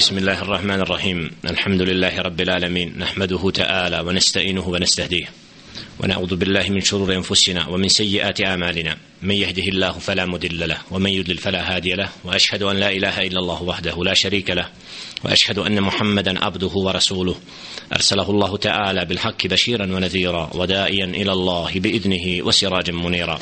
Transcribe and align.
بسم 0.00 0.18
الله 0.18 0.42
الرحمن 0.42 0.80
الرحيم 0.80 1.30
الحمد 1.44 1.82
لله 1.82 2.18
رب 2.20 2.40
العالمين 2.40 2.98
نحمده 2.98 3.50
تعالى 3.50 4.00
ونستعينه 4.00 4.68
ونستهديه 4.68 5.28
ونعوذ 6.00 6.36
بالله 6.36 6.68
من 6.68 6.80
شرور 6.80 7.14
انفسنا 7.14 7.68
ومن 7.68 7.88
سيئات 7.88 8.42
اعمالنا 8.42 8.96
من 9.22 9.34
يهده 9.34 9.62
الله 9.62 9.92
فلا 9.92 10.26
مضل 10.26 10.68
له 10.68 10.78
ومن 10.90 11.10
يضلل 11.10 11.38
فلا 11.38 11.76
هادي 11.76 11.94
له 11.94 12.08
واشهد 12.24 12.62
ان 12.62 12.76
لا 12.76 12.90
اله 12.90 13.26
الا 13.26 13.38
الله 13.38 13.62
وحده 13.62 14.04
لا 14.04 14.14
شريك 14.14 14.50
له 14.50 14.68
واشهد 15.24 15.58
ان 15.58 15.80
محمدا 15.80 16.44
عبده 16.44 16.72
ورسوله 16.74 17.36
ارسله 17.92 18.30
الله 18.30 18.56
تعالى 18.56 19.04
بالحق 19.04 19.46
بشيرا 19.46 19.84
ونذيرا 19.84 20.50
وداعيا 20.54 21.04
إلى 21.04 21.32
الله 21.32 21.72
باذنه 21.74 22.46
وسراجا 22.46 22.92
منيرا 22.92 23.38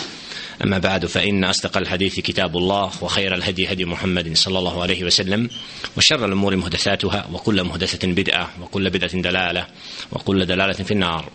أما 0.64 0.78
بعد 0.78 1.06
فإن 1.06 1.44
أصدق 1.44 1.76
الحديث 1.76 2.20
كتاب 2.20 2.56
الله 2.56 2.92
وخير 3.00 3.34
الهدي 3.34 3.72
هدي 3.72 3.84
محمد 3.84 4.36
صلى 4.36 4.58
الله 4.58 4.82
عليه 4.82 5.04
وسلم 5.04 5.50
وشر 5.96 6.24
الأمور 6.24 6.56
محدثاتها 6.56 7.28
وكل 7.32 7.64
محدثة 7.64 8.08
بدعة 8.08 8.50
وكل 8.62 8.90
بدعة 8.90 9.20
دلالة 9.20 9.66
وكل 10.12 10.46
دلالة 10.46 10.72
في 10.72 10.90
النار. 10.90 11.28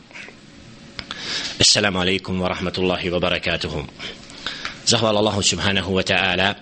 السلام 1.59 1.98
عليكم 1.98 2.41
ورحمة 2.41 2.73
الله 2.78 3.12
وبركاته. 3.12 3.86
زهوال 4.88 5.17
الله 5.17 5.42
سبحانه 5.42 5.90
وتعالى 5.90 6.55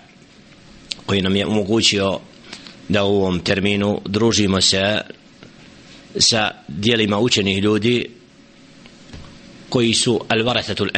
koji 1.05 1.21
nam 1.21 1.35
je 1.35 1.45
omogućio 1.45 2.19
da 2.89 3.03
u 3.03 3.15
ovom 3.15 3.41
sa 6.19 6.51
dijelima 6.67 7.19
učenih 7.19 7.63
ljudi 7.63 8.09
koji 9.69 9.93
su 9.93 10.21
al-varathatul 10.29 10.89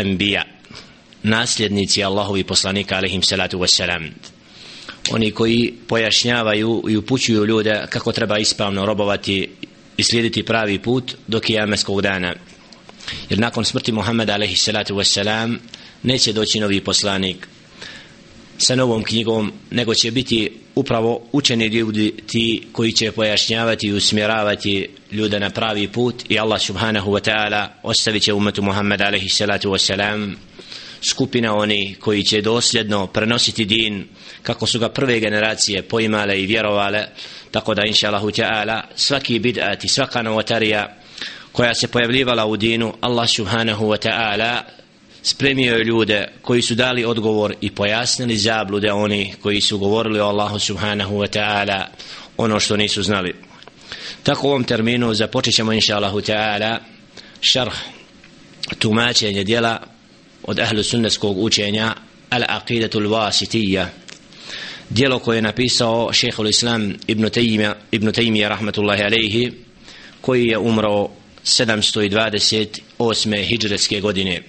nasljednici 1.24 2.04
Allahovi 2.04 2.44
poslanika 2.44 2.96
alaihim 2.96 3.24
salatu 3.24 3.60
wassalam 3.60 4.10
oni 5.12 5.32
koji 5.32 5.74
pojašnjavaju 5.88 6.84
i 6.90 6.98
upućuju 6.98 7.46
ljude 7.46 7.86
kako 7.90 8.12
treba 8.12 8.38
ispravno 8.38 8.86
robovati 8.86 9.50
i 9.98 10.04
slijediti 10.04 10.44
pravi 10.44 10.80
put 10.80 11.16
do 11.28 11.40
kijameskog 11.40 12.02
dana. 12.02 12.34
Jer 13.30 13.40
nakon 13.40 13.66
smrti 13.66 13.92
Muhammeda 13.92 14.34
alaihi 14.34 14.56
salatu 14.56 14.96
wassalam 14.96 15.58
neće 16.04 16.34
doći 16.34 16.60
novi 16.60 16.82
poslanik 16.82 17.48
sa 18.58 18.76
novom 18.76 19.04
knjigom 19.04 19.54
nego 19.72 19.94
će 19.94 20.12
biti 20.12 20.52
upravo 20.76 21.28
učeni 21.32 21.68
ljudi 21.68 22.14
ti 22.28 22.64
koji 22.72 22.92
će 22.92 23.12
pojašnjavati 23.12 23.88
i 23.88 23.94
usmjeravati 23.94 24.90
ljude 25.12 25.40
na 25.40 25.50
pravi 25.50 25.88
put 25.88 26.24
i 26.30 26.40
Allah 26.40 26.62
subhanahu 26.62 27.12
wa 27.12 27.30
ta'ala 27.32 27.68
ostavit 27.84 28.24
će 28.24 28.34
umetu 28.34 28.62
Muhammeda 28.62 29.06
alaihi 29.06 29.30
salatu 29.30 29.70
wassalam 29.70 30.34
skupina 31.10 31.56
oni 31.56 31.96
koji 32.00 32.24
će 32.24 32.42
dosljedno 32.42 33.08
prenositi 33.08 33.66
din 33.66 34.08
kako 34.44 34.66
su 34.66 34.80
ga 34.80 34.90
prve 34.90 35.20
generacije 35.20 35.82
poimale 35.82 36.42
i 36.42 36.46
vjerovale. 36.46 37.06
Tako 37.52 37.74
da 37.74 37.86
inša 37.86 38.08
Allahu 38.08 38.32
ta'ala 38.32 38.82
svaki 38.96 39.40
bid'at 39.40 39.86
i 39.86 39.88
svaka 39.88 40.22
novotarija 40.22 40.98
koja 41.52 41.74
se 41.74 41.88
pojavljivala 41.88 42.46
u 42.46 42.58
dinu 42.58 42.94
Allah 43.02 43.30
subhanahu 43.30 43.86
wa 43.86 44.10
ta'ala 44.10 44.62
spremio 45.24 45.76
je 45.76 45.84
ljude 45.84 46.28
koji 46.42 46.62
su 46.62 46.76
dali 46.76 47.06
odgovor 47.06 47.56
i 47.62 47.72
pojasnili 47.72 48.38
zablude 48.38 48.92
oni 48.92 49.34
koji 49.42 49.62
su 49.62 49.78
govorili 49.78 50.20
o 50.20 50.26
Allahu 50.26 50.60
subhanahu 50.60 51.16
wa 51.16 51.40
ta'ala 51.40 51.86
ono 52.38 52.60
što 52.60 52.78
nisu 52.78 53.04
znali. 53.04 53.36
Tako 54.24 54.48
u 54.48 54.50
ovom 54.50 54.64
terminu 54.64 55.14
započet 55.14 55.54
ćemo 55.54 55.74
inša 55.74 55.96
Allahu 55.96 56.22
ta'ala 56.22 56.78
šarh 57.42 57.76
tumačenje 58.80 59.44
dijela 59.44 59.93
od 60.44 60.60
ahlu 60.60 60.84
sunnetskog 60.84 61.38
učenja 61.38 61.96
Al-Aqidatul 62.30 63.08
Al-Wasitija 63.08 63.86
dijelo 64.90 65.20
koje 65.20 65.38
je 65.38 65.42
napisao 65.42 66.14
šehhul 66.14 66.48
islam 66.48 66.94
Ibn 67.08 67.24
Taymija 67.24 67.74
Ibn 67.92 68.08
Taymija 68.08 68.50
rahmatullahi 68.50 69.04
alaihi 69.04 69.52
koji 70.22 70.48
je 70.48 70.58
umro 70.58 71.10
728. 71.46 73.46
hijđretske 73.46 74.02
godine 74.02 74.44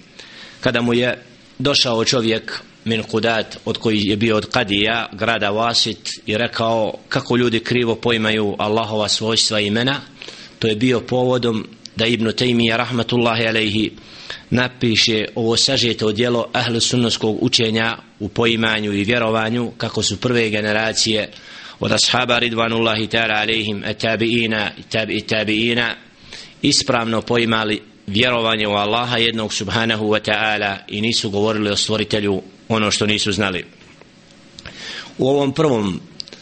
kada 0.61 0.81
mu 0.81 0.93
je 0.93 1.23
došao 1.59 2.05
čovjek 2.05 2.61
min 2.85 3.03
Qudat 3.03 3.45
od 3.65 3.77
koji 3.77 4.01
je 4.01 4.17
bio 4.17 4.37
od 4.37 4.49
Kadija 4.49 5.09
grada 5.13 5.51
Wasit 5.51 6.19
i 6.25 6.37
rekao 6.37 6.93
kako 7.09 7.37
ljudi 7.37 7.59
krivo 7.59 7.95
poimaju 7.95 8.55
Allahova 8.59 9.09
svojstva 9.09 9.59
i 9.59 9.67
imena 9.67 10.01
to 10.59 10.67
je 10.67 10.75
bio 10.75 10.99
povodom 10.99 11.67
da 11.95 12.05
Ibn 12.05 12.25
Taymija 12.25 12.77
rahmatullahi 12.77 13.47
alaihi 13.47 13.91
napiše 14.49 15.25
ovo 15.35 15.57
sažeto 15.57 16.11
djelo 16.11 16.47
ahlu 16.53 16.79
sunnoskog 16.79 17.43
učenja 17.43 17.97
u 18.19 18.29
poimanju 18.29 18.93
i 18.93 19.03
vjerovanju 19.03 19.71
kako 19.77 20.03
su 20.03 20.21
prve 20.21 20.49
generacije 20.49 21.29
od 21.79 21.91
ashaba 21.91 22.39
ridvanullahi 22.39 23.07
ta'ala 23.07 23.41
alaihim 23.41 23.83
etabiina 23.85 24.71
i 24.77 24.83
tabi 24.83 25.21
tabiina 25.21 25.95
ispravno 26.61 27.21
poimali 27.21 27.81
vjerovanje 28.07 28.67
u 28.67 28.71
Allaha 28.71 29.17
jednog 29.17 29.53
subhanahu 29.53 30.05
wa 30.05 30.31
ta'ala 30.31 30.75
i 30.87 31.01
nisu 31.01 31.29
govorili 31.29 31.69
o 31.69 31.75
stvoritelju 31.75 32.41
ono 32.69 32.91
što 32.91 33.05
nisu 33.05 33.31
znali. 33.31 33.65
U 35.17 35.27
ovom 35.27 35.53
prvom 35.53 36.01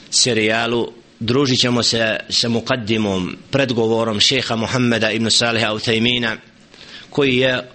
serijalu 0.10 0.92
družit 1.20 1.60
ćemo 1.60 1.84
se 1.84 2.18
sa 2.30 2.50
mukaddimom 2.50 3.38
predgovorom 3.52 4.20
šeha 4.20 4.56
Muhammeda 4.56 5.12
ibn 5.12 5.32
Saliha 5.32 5.74
Uthaymina 5.74 6.36
koji 7.10 7.38
je 7.38 7.73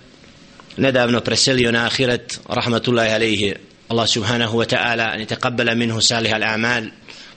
nedavno 0.79 1.21
preselio 1.21 1.73
na 1.73 1.87
ahiret 1.87 2.41
rahmatullahi 2.49 3.11
alaihi. 3.11 3.55
Allah 3.89 4.09
subhanahu 4.09 4.59
wa 4.59 4.67
ta'ala 4.67 5.13
an 5.15 5.21
yataqabbala 5.21 5.75
minhu 5.75 6.01
salih 6.01 6.35
al-a'mal 6.35 6.91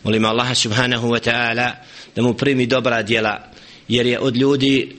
molim 0.03 0.25
Allah 0.25 0.55
subhanahu 0.55 1.07
wa 1.07 1.19
ta'ala 1.19 1.75
da 2.15 2.21
mu 2.21 2.33
primi 2.33 2.65
dobra 2.65 3.03
djela 3.03 3.51
jer 3.87 4.05
je 4.05 4.19
od 4.19 4.35
ljudi 4.37 4.95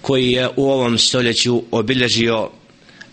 koji 0.00 0.32
je 0.32 0.48
u 0.56 0.70
ovom 0.70 0.98
stoljeću 0.98 1.62
obilježio 1.70 2.50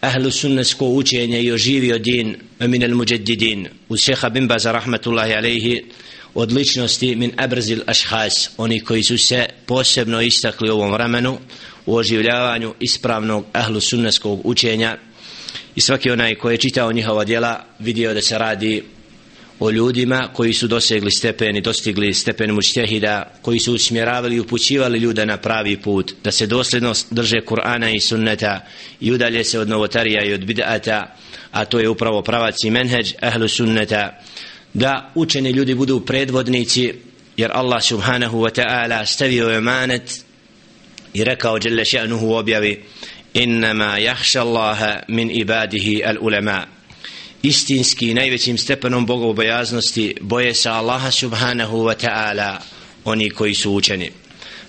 ahlu 0.02 0.31
sunnesko 0.31 0.86
učenje 0.86 1.42
i 1.42 1.52
oživio 1.52 1.98
din 1.98 2.36
min 2.59 2.84
al 2.84 2.96
mujaddidin 2.96 3.68
u 3.90 3.98
šeha 3.98 4.30
bin 4.30 4.48
baza 4.48 4.72
rahmatullahi 4.72 5.34
alaihi 5.34 5.84
od 6.34 6.52
ličnosti 6.52 7.16
min 7.16 7.31
abrzil 7.38 7.81
ashas 7.88 8.50
oni 8.58 8.80
koji 8.80 9.04
su 9.04 9.18
se 9.18 9.46
posebno 9.66 10.22
istakli 10.22 10.70
u 10.72 10.74
ovom 10.74 10.92
vremenu 10.92 11.38
u 11.85 11.96
oživljavanju 11.96 12.73
ispravnog 12.79 13.46
ahlu 13.53 13.79
sunneskog 13.81 14.41
učenja. 14.44 14.97
I 15.75 15.81
svaki 15.81 16.12
onaj 16.12 16.35
koji 16.35 16.53
je 16.53 16.57
čitao 16.57 16.91
njihova 16.91 17.23
djela 17.23 17.66
vidio 17.79 18.13
da 18.13 18.22
se 18.22 18.38
radi 18.38 18.84
o 19.59 19.69
ljudima 19.69 20.29
koji 20.34 20.53
su 20.53 20.68
dosegli 20.68 21.12
stepen 21.12 21.56
i 21.56 21.62
dostigli 21.62 22.13
stepen 22.13 22.51
mučtehida 22.51 23.31
koji 23.41 23.59
su 23.59 23.74
usmjeravali 23.74 24.35
i 24.35 24.40
upućivali 24.40 25.00
ljude 25.00 25.25
na 25.25 25.38
pravi 25.38 25.78
put 25.78 26.13
da 26.24 26.31
se 26.31 26.47
dosljedno 26.47 26.94
drže 27.12 27.38
Kur'ana 27.45 27.95
i 27.95 28.00
sunneta 28.00 28.66
i 29.01 29.12
udalje 29.12 29.44
se 29.44 29.59
od 29.59 29.69
novotarija 29.69 30.24
i 30.24 30.34
od 30.34 30.41
bid'ata 30.41 31.03
a 31.51 31.66
to 31.66 31.79
je 31.79 31.90
upravo 31.90 32.22
pravac 32.22 32.63
i 32.63 32.72
menheđ 32.72 33.13
ahlu 33.22 33.47
sunneta 33.47 34.19
da 34.74 35.12
učeni 35.16 35.50
ljudi 35.50 35.75
budu 35.75 36.00
predvodnici 36.00 36.94
jer 37.38 37.51
Allah 37.53 37.84
subhanahu 37.84 38.38
wa 38.41 38.62
ta'ala 38.62 39.06
stavio 39.06 39.50
je 39.50 39.62
manet 39.62 40.25
i 41.16 41.24
rekao 41.24 41.59
dželle 41.59 41.86
še'nuhu 41.86 42.26
u 42.26 42.34
objavi 42.34 42.84
innama 43.34 43.98
jahša 43.98 44.42
Allaha 44.42 45.00
min 45.08 45.31
ibadihi 45.31 46.03
al 46.06 46.18
ulema 46.22 46.66
istinski 47.44 48.14
najvećim 48.14 48.58
stepenom 48.58 49.06
bogobojaznosti 49.06 50.16
boje 50.22 50.54
se 50.54 50.70
Allaha 50.70 51.12
subhanahu 51.12 51.78
wa 51.78 51.96
ta'ala 52.06 52.58
oni 53.06 53.30
koji 53.30 53.54
su 53.54 53.72
učeni. 53.72 54.12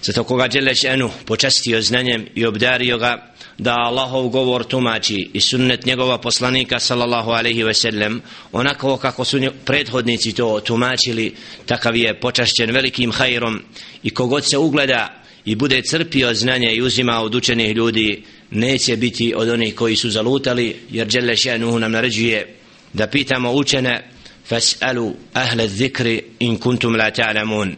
Zato 0.03 0.25
koga 0.25 0.49
dželle 0.49 0.75
še'nu 0.75 1.11
počastio 1.25 1.83
znanjem 1.83 2.27
i 2.35 2.47
obdario 2.47 2.99
ga 2.99 3.35
da 3.59 3.75
Allahov 3.75 4.29
govor 4.29 4.65
tumači 4.65 5.31
i 5.33 5.41
sunnet 5.41 5.85
njegova 5.87 6.19
poslanika 6.19 6.79
sallallahu 6.79 7.31
alaihi 7.31 7.63
ve 7.63 7.75
sellem 7.75 8.23
onako 8.53 8.97
kako 8.97 9.25
su 9.25 9.41
prethodnici 9.65 10.33
to 10.33 10.61
tumačili 10.61 11.35
takav 11.67 11.97
je 11.97 12.21
počašćen 12.21 12.71
velikim 12.71 13.13
hajrom 13.13 13.63
i 14.03 14.11
kogod 14.11 14.51
se 14.51 14.59
ugleda 14.59 15.26
i 15.47 15.55
bude 15.55 15.83
crpio 15.83 16.35
znanje 16.35 16.73
i 16.75 16.83
uzima 16.83 17.21
od 17.21 17.35
učenih 17.35 17.77
ljudi 17.77 18.23
neće 18.51 18.97
biti 18.97 19.35
od 19.37 19.49
onih 19.49 19.75
koji 19.75 19.97
su 19.97 20.11
zalutali 20.11 20.77
jer 20.91 21.07
Đele 21.07 21.33
Še'nuhu 21.33 21.79
nam 21.79 21.93
naređuje 21.93 22.55
da 22.93 23.07
pitamo 23.07 23.53
učene 23.53 24.09
fas'alu 24.51 25.13
ahle 25.33 25.69
zikri 25.69 26.23
in 26.39 26.59
kuntum 26.59 26.95
la 26.97 27.11
ta'lamun. 27.11 27.75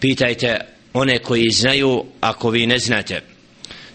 Pitajte 0.00 0.60
one 0.92 1.18
koji 1.18 1.50
znaju 1.50 2.04
ako 2.20 2.50
vi 2.50 2.66
ne 2.66 2.78
znate. 2.78 3.22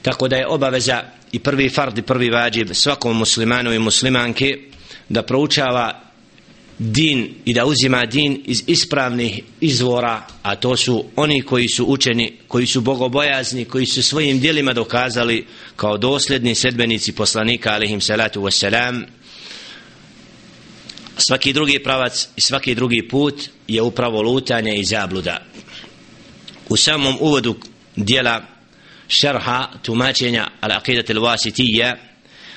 Tako 0.01 0.27
da 0.27 0.35
je 0.35 0.47
obaveza 0.47 1.03
i 1.31 1.39
prvi 1.39 1.69
fard 1.69 1.97
i 1.97 2.01
prvi 2.01 2.29
vađib 2.29 2.69
svakom 2.73 3.17
muslimanu 3.17 3.73
i 3.73 3.79
muslimanki 3.79 4.57
da 5.09 5.23
proučava 5.23 6.02
din 6.91 7.35
i 7.45 7.53
da 7.53 7.65
uzima 7.65 8.05
din 8.05 8.41
iz 8.45 8.63
ispravnih 8.67 9.41
izvora 9.61 10.27
a 10.41 10.55
to 10.55 10.77
su 10.77 11.05
oni 11.15 11.41
koji 11.41 11.67
su 11.67 11.85
učeni 11.85 12.33
koji 12.47 12.65
su 12.65 12.81
bogobojazni 12.81 13.65
koji 13.65 13.85
su 13.85 14.03
svojim 14.03 14.39
dijelima 14.39 14.73
dokazali 14.73 15.45
kao 15.75 15.97
dosljedni 15.97 16.55
sedbenici 16.55 17.11
poslanika 17.11 17.71
alihim 17.71 18.01
salatu 18.01 18.41
wassalam 18.41 19.03
svaki 21.17 21.53
drugi 21.53 21.79
pravac 21.79 22.27
i 22.35 22.41
svaki 22.41 22.75
drugi 22.75 23.07
put 23.07 23.49
je 23.67 23.81
upravo 23.81 24.21
lutanje 24.21 24.75
i 24.75 24.85
zabluda. 24.85 25.41
U 26.69 26.77
samom 26.77 27.17
uvodu 27.19 27.55
dijela 27.95 28.41
šerha 29.07 29.67
tumačenja 29.81 30.47
al-aqidat 30.61 31.09
al-wasitija 31.09 31.95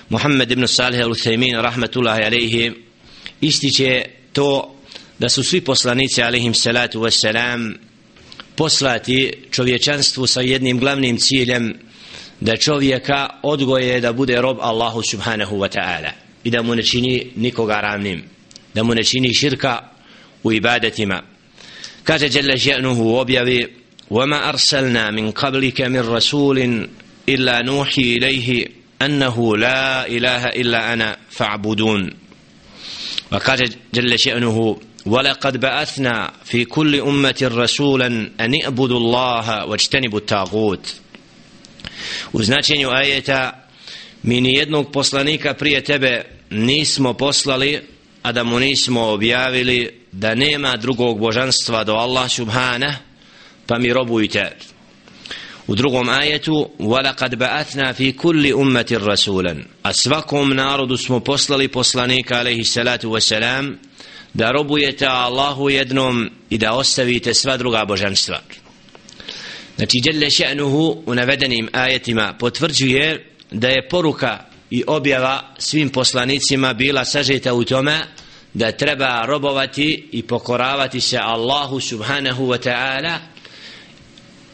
Muhammed 0.09 0.51
ibn 0.51 0.67
Salih 0.67 1.01
al-Uthaymin 1.01 1.63
rahmatullahi 1.63 2.23
alaihi 2.23 2.73
ističe 3.41 4.05
to 4.36 4.76
da 5.20 5.30
su 5.30 5.44
svi 5.44 5.62
poslanici 5.62 6.22
alaihim 6.22 6.54
salatu 6.54 7.00
wassalam 7.02 7.76
poslati 8.56 9.34
čovječanstvu 9.52 10.28
sa 10.28 10.42
jednim 10.42 10.80
glavnim 10.80 11.18
ciljem 11.18 11.74
da 12.40 12.58
čovjeka 12.58 13.30
odgoje 13.44 14.00
da 14.02 14.14
bude 14.14 14.42
rob 14.42 14.58
Allahu 14.62 15.02
subhanahu 15.04 15.56
wa 15.58 15.70
ta'ala 15.70 16.12
i 16.44 16.50
da 16.50 16.62
mu 16.62 16.76
ne 16.76 16.84
čini 16.84 17.32
nikoga 17.36 17.82
ravnim 17.82 18.24
da 18.74 18.84
mu 18.84 18.96
ne 18.96 19.04
čini 19.04 19.34
širka 19.34 19.80
u 20.44 20.52
ibadetima 20.52 21.24
kaže 22.04 22.30
Jelle 22.34 22.58
že'nuhu 22.58 23.04
u 23.04 23.16
objavi 23.16 23.82
وما 24.12 24.50
أرسلنا 24.50 25.12
من 25.12 25.32
قبلك 25.32 25.82
من 25.82 26.00
رسول 26.00 26.88
إلا 27.30 27.62
نوحي 27.62 28.02
إليه 28.02 28.68
أنه 29.02 29.58
لا 29.58 30.08
إله 30.08 30.46
إلا 30.46 30.94
أنا 30.94 31.18
فاعبدون 31.30 32.10
وقال 33.32 33.70
جل 33.94 34.20
شأنه 34.20 34.78
ولقد 35.06 35.58
بعثنا 35.58 36.32
في 36.46 36.66
كل 36.66 37.00
أمة 37.02 37.36
رسولا 37.42 38.08
أن 38.40 38.62
اعبدوا 38.64 39.00
الله 39.00 39.66
واجتنبوا 39.66 40.20
الطاغوت 40.20 40.94
u 42.34 42.44
značenju 42.44 42.90
ajeta 42.90 43.68
mi 44.24 44.42
ni 44.42 44.54
jednog 44.54 44.92
poslanika 44.92 45.54
prije 45.54 45.84
tebe 45.84 46.26
nismo 46.50 47.14
poslali 47.14 47.80
a 48.24 48.32
da 48.32 48.44
mu 48.44 48.60
nismo 48.60 49.02
objavili 49.02 49.90
da 50.12 50.36
nema 50.36 50.78
drugog 50.78 51.20
božanstva 51.20 51.84
do 51.84 51.94
Allah 51.94 52.32
subhana 52.32 52.96
pa 53.68 53.78
mi 53.78 53.94
robujte 53.94 54.52
u 55.68 55.76
drugom 55.76 56.10
ajetu 56.10 56.70
وَلَقَدْ 56.80 57.36
بَعَثْنَا 57.36 57.94
فِي 57.94 58.12
كُلِّ 58.12 58.54
أُمَّةٍ 58.54 58.92
رَسُولًا 58.92 59.64
a 59.84 59.94
svakom 59.94 60.50
narodu 60.56 60.98
smo 60.98 61.20
poslali 61.20 61.68
poslanika 61.68 62.36
alaihi 62.36 62.64
salatu 62.64 63.10
wasalam 63.10 63.76
da 64.34 64.52
robujete 64.52 65.06
Allahu 65.08 65.70
jednom 65.70 66.30
i 66.50 66.58
da 66.58 66.74
ostavite 66.74 67.34
sva 67.34 67.58
druga 67.58 67.86
božanstva 67.86 68.40
znači 69.76 69.98
Jelle 70.06 70.30
še'nuhu 70.30 71.04
u 71.06 71.16
navedenim 71.16 71.70
ajetima 71.74 72.34
potvrđuje 72.40 73.26
da 73.52 73.68
je 73.68 73.88
poruka 73.90 74.40
i 74.70 74.84
objava 74.88 75.54
svim 75.58 75.90
poslanicima 75.90 76.74
bila 76.74 77.06
sažeta 77.06 77.54
u 77.54 77.64
tome 77.64 78.00
da 78.54 78.72
treba 78.72 79.26
robovati 79.26 80.10
i 80.12 80.24
pokoravati 80.24 81.02
se 81.02 81.18
Allahu 81.18 81.80
subhanahu 81.80 82.48
wa 82.48 82.70
ta'ala 82.70 83.18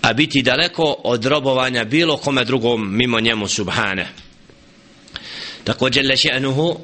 a 0.03 0.13
biti 0.13 0.43
daleko 0.43 0.97
od 1.05 1.25
robovanja 1.25 1.85
bilo 1.85 2.17
kome 2.17 2.45
drugom 2.45 2.97
mimo 2.97 3.21
njemu 3.21 3.49
subhane. 3.49 4.09
Također 5.65 6.05
leše'nuhu 6.07 6.77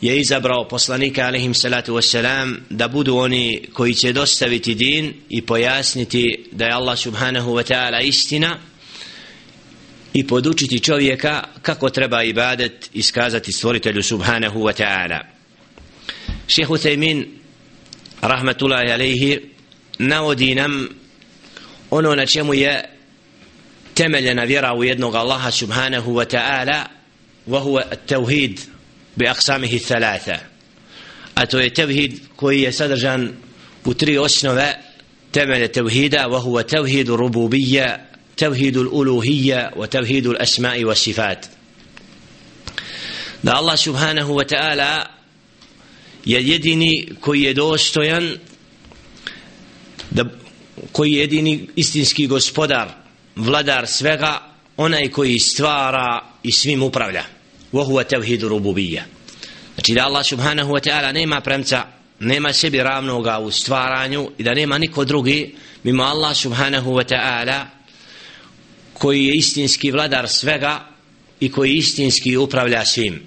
je 0.00 0.20
izabrao 0.20 0.68
poslanika 0.68 1.22
alaihim 1.22 1.54
salatu 1.54 1.94
wassalam 1.94 2.56
da 2.70 2.88
budu 2.88 3.16
oni 3.16 3.68
koji 3.72 3.94
će 3.94 4.12
dostaviti 4.12 4.74
din 4.74 5.14
i 5.28 5.42
pojasniti 5.42 6.44
da 6.52 6.64
je 6.64 6.72
Allah 6.72 6.98
subhanahu 6.98 7.50
wa 7.52 7.72
ta'ala 7.72 8.02
istina 8.02 8.58
i 10.12 10.26
podučiti 10.26 10.80
čovjeka 10.80 11.44
kako 11.62 11.90
treba 11.90 12.22
ibadet 12.22 12.90
iskazati 12.92 13.52
stvoritelju 13.52 14.02
subhanahu 14.02 14.60
wa 14.60 14.82
ta'ala. 14.82 15.20
Šehu 16.46 16.76
Thaymin 16.76 17.24
rahmatullahi 18.20 18.92
alaihi 18.92 19.40
navodi 19.98 20.54
nam 20.54 20.88
ono 21.96 22.14
na 22.14 22.26
čemu 22.26 22.54
je 22.54 22.84
temeljena 23.94 24.44
vjera 24.44 24.74
u 24.74 24.84
jednog 24.84 25.14
Allaha 25.14 25.50
subhanahu 25.50 26.14
wa 26.14 26.26
ta'ala 26.26 26.86
wa 27.48 27.60
huwa 27.62 27.82
at-tauhid 27.90 28.60
bi 29.16 29.28
aqsamihi 29.28 29.78
thalatha 29.78 30.38
a 31.34 31.46
to 31.46 31.58
je 31.58 31.70
tevhid 31.70 32.20
koji 32.36 32.62
je 32.62 32.72
sadržan 32.72 33.32
u 33.84 33.94
tri 33.94 34.18
osnove 34.18 34.74
temelje 35.32 35.68
tevhida 35.68 36.26
wa 36.28 36.40
huwa 36.42 36.62
tevhid 36.62 37.08
rububiyya 37.08 37.98
tevhid 38.36 38.76
uluhiyya 38.76 39.70
wa 39.76 39.86
tevhid 39.86 40.26
asma'i 40.40 40.84
wa 40.84 40.94
sifat 40.94 41.48
da 43.42 43.54
Allah 43.54 43.78
subhanahu 43.78 44.34
wa 44.34 44.44
ta'ala 44.44 45.06
je 46.24 46.42
jedini 46.42 47.08
koji 47.20 47.42
je 47.42 47.54
dostojan 47.54 48.38
da 50.10 50.24
koji 50.92 51.12
je 51.12 51.20
jedini 51.20 51.68
istinski 51.76 52.26
gospodar, 52.26 52.88
vladar 53.36 53.86
svega, 53.86 54.40
onaj 54.76 55.08
koji 55.08 55.38
stvara 55.38 56.22
i 56.42 56.52
svim 56.52 56.82
upravlja. 56.82 57.24
Vohuva 57.72 58.04
tevhidu 58.04 58.48
rububija. 58.48 59.04
Znači 59.74 59.94
da 59.94 60.04
Allah 60.04 60.26
subhanahu 60.26 60.72
wa 60.72 60.80
ta'ala 60.80 61.12
nema 61.12 61.40
premca, 61.40 61.84
nema 62.20 62.52
sebi 62.52 62.78
ravnoga 62.78 63.38
u 63.38 63.50
stvaranju 63.50 64.30
i 64.38 64.42
da 64.42 64.54
nema 64.54 64.78
niko 64.78 65.04
drugi 65.04 65.54
mimo 65.82 66.02
Allah 66.02 66.36
subhanahu 66.36 66.90
wa 66.90 67.14
ta'ala 67.14 67.64
koji 68.92 69.24
je 69.24 69.32
istinski 69.36 69.90
vladar 69.90 70.28
svega 70.28 70.88
i 71.40 71.50
koji 71.50 71.72
istinski 71.72 72.36
upravlja 72.36 72.84
svim. 72.84 73.22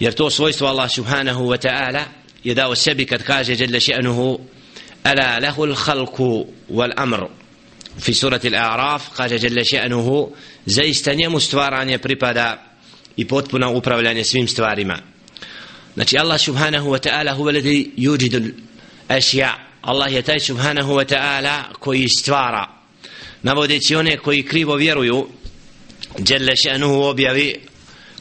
Jer 0.00 0.14
to 0.14 0.30
svojstvo 0.30 0.66
Allah 0.66 0.90
subhanahu 0.90 1.44
wa 1.44 1.68
ta'ala 1.68 2.02
je 2.44 2.54
dao 2.54 2.74
sebi 2.74 3.06
kad 3.06 3.22
kaže 3.22 3.52
Jelle 3.52 3.80
še'nuhu 3.80 4.38
ألا 5.07 5.39
له 5.39 5.63
الخلق 5.63 6.45
والأمر 6.69 7.29
في 7.99 8.13
سورة 8.13 8.41
الأعراف 8.45 9.09
قال 9.09 9.37
جل 9.37 9.65
شأنه 9.65 10.31
زيست 10.67 11.09
njemu 11.09 11.39
stvaranje 11.39 11.97
pripada 11.97 12.57
i 13.17 13.25
potpuno 13.25 13.73
upravljanje 13.73 14.23
svim 14.23 14.47
stvarima 14.47 14.99
znači 15.93 16.17
Allah 16.17 16.41
subhanahu 16.41 16.89
wa 16.89 16.99
ta'ala 16.99 17.35
huwa 17.35 17.53
ladhi 17.53 17.91
yujidu 17.97 18.51
al-ashya 19.09 19.49
Allah 19.81 20.13
je 20.13 20.21
taj 20.21 20.39
subhanahu 20.39 20.93
wa 20.93 21.05
ta'ala 21.05 21.63
koji 21.79 22.07
stvara 22.09 22.67
navodeći 23.43 23.95
one 23.95 24.17
koji 24.17 24.43
krivo 24.43 24.75
vjeruju 24.75 25.27
jelle 26.27 26.55
še'nuhu 26.55 27.03
objavi 27.03 27.55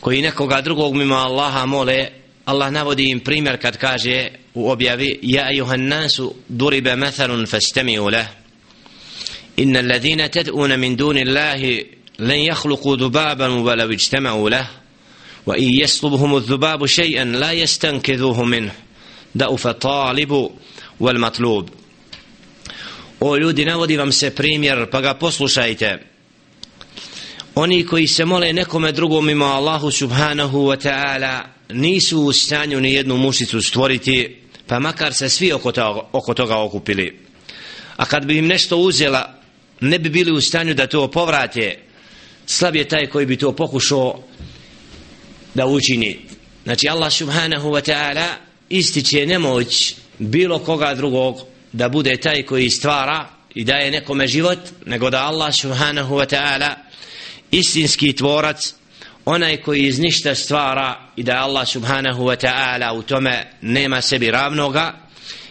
koji 0.01 0.23
nekoga 0.23 0.61
drugog 0.61 0.95
mimo 0.95 1.15
Allaha 1.15 1.67
mole 1.67 2.09
Allah 2.46 2.72
navodi 2.72 3.10
im 3.10 3.20
primjer 3.20 3.58
kad 3.58 3.78
kaže 3.78 4.30
u 4.54 4.70
objavi 4.70 5.20
Ja 5.22 5.44
ayuhan 5.44 5.88
nasu 5.88 6.34
duriba 6.48 6.96
mathalun 6.96 7.46
fastami'u 7.46 8.12
lah. 8.12 8.28
Inna 9.58 9.80
alladhina 9.80 10.28
tad'una 10.30 10.78
min 10.78 10.96
duni 10.96 11.22
Allahi 11.22 11.86
lan 12.20 12.38
yakhluqu 12.38 12.98
dhubaban 12.98 13.64
walau 13.64 13.92
ijtama'u 13.92 14.50
lah. 14.50 14.68
Wa 15.46 15.56
in 15.58 15.72
yaslubhum 15.80 16.36
adh-dhubabu 16.36 16.88
shay'an 16.88 17.40
la 17.40 17.54
yastankidhuhu 17.54 18.46
minhu. 18.46 18.76
Da'ufa 19.36 19.74
talibu 19.74 20.52
wal 21.00 21.20
matlub. 21.20 21.70
O 23.20 23.38
ljudi 23.38 23.66
navodi 23.66 23.98
vam 23.98 24.12
se 24.12 24.36
primjer 24.36 24.90
pa 24.92 25.02
ga 25.02 25.14
poslušajte. 25.14 26.00
Oni 27.56 27.86
koji 27.86 28.08
se 28.08 28.26
mole 28.26 28.54
nekome 28.54 28.92
drugom 28.92 29.26
mimo 29.26 29.46
Allahu 29.46 29.92
subhanahu 29.92 30.68
wa 30.68 30.76
ta'ala 30.76 31.53
nisu 31.74 32.22
u 32.22 32.34
stanju 32.34 32.82
ni 32.82 32.94
jednu 32.94 33.18
mušicu 33.18 33.62
stvoriti 33.62 34.44
pa 34.68 34.80
makar 34.80 35.14
se 35.14 35.30
svi 35.30 35.52
oko 35.54 35.72
toga, 35.72 36.02
oko 36.12 36.34
toga 36.34 36.58
okupili. 36.58 37.20
A 37.96 38.06
kad 38.06 38.26
bi 38.26 38.38
im 38.38 38.48
nešto 38.48 38.78
uzela 38.78 39.40
ne 39.82 40.00
bi 40.00 40.10
bili 40.10 40.32
u 40.32 40.42
stanju 40.42 40.74
da 40.74 40.88
to 40.88 41.12
povrate. 41.12 41.80
Slab 42.46 42.76
je 42.76 42.88
taj 42.88 43.08
koji 43.08 43.26
bi 43.26 43.38
to 43.38 43.52
pokušao 43.52 44.24
da 45.54 45.66
učini. 45.66 46.20
Znači 46.64 46.90
Allah 46.90 47.14
subhanahu 47.14 47.70
wa 47.70 47.92
ta'ala 47.92 48.28
ističe 48.70 49.26
nemoć 49.26 49.96
bilo 50.20 50.60
koga 50.60 50.96
drugog 50.96 51.38
da 51.72 51.90
bude 51.90 52.18
taj 52.18 52.44
koji 52.44 52.70
stvara 52.70 53.30
i 53.56 53.64
daje 53.64 53.92
nekome 53.92 54.28
život 54.28 54.60
nego 54.86 55.10
da 55.10 55.26
Allah 55.26 55.54
subhanahu 55.56 56.16
wa 56.16 56.36
ta'ala 56.36 56.74
istinski 57.52 58.14
tvorac 58.14 58.74
onaj 59.26 59.58
koji 59.58 59.88
iz 59.88 60.00
ništa 60.00 60.36
stvara 60.36 61.03
i 61.16 61.24
da 61.24 61.42
Allah 61.42 61.68
subhanahu 61.68 62.24
wa 62.24 62.36
ta'ala 62.36 62.94
u 62.94 63.02
tome 63.02 63.44
nema 63.62 64.02
sebi 64.02 64.32
ravnoga 64.32 64.94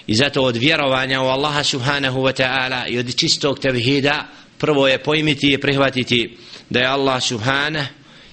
i 0.06 0.14
zato 0.14 0.42
od 0.42 0.56
vjerovanja 0.56 1.20
u 1.22 1.26
Allaha 1.26 1.64
subhanahu 1.64 2.20
wa 2.20 2.42
ta'ala 2.42 2.88
i 2.88 2.98
od 2.98 3.16
čistog 3.16 3.58
tevhida 3.58 4.26
prvo 4.58 4.88
je 4.88 5.02
pojmiti 5.02 5.52
i 5.52 5.58
prihvatiti 5.58 6.36
da 6.70 6.80
je 6.80 6.86
Allah 6.86 7.22
subhanah 7.22 7.86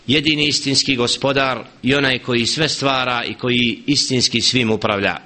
jedini 0.08 0.48
istinski 0.48 0.96
gospodar 0.96 1.64
i 1.84 1.96
onaj 1.96 2.20
koji 2.20 2.46
sve 2.46 2.70
stvara 2.70 3.24
i 3.24 3.34
koji 3.34 3.84
istinski 3.88 4.42
svim 4.42 4.72
upravlja. 4.72 5.18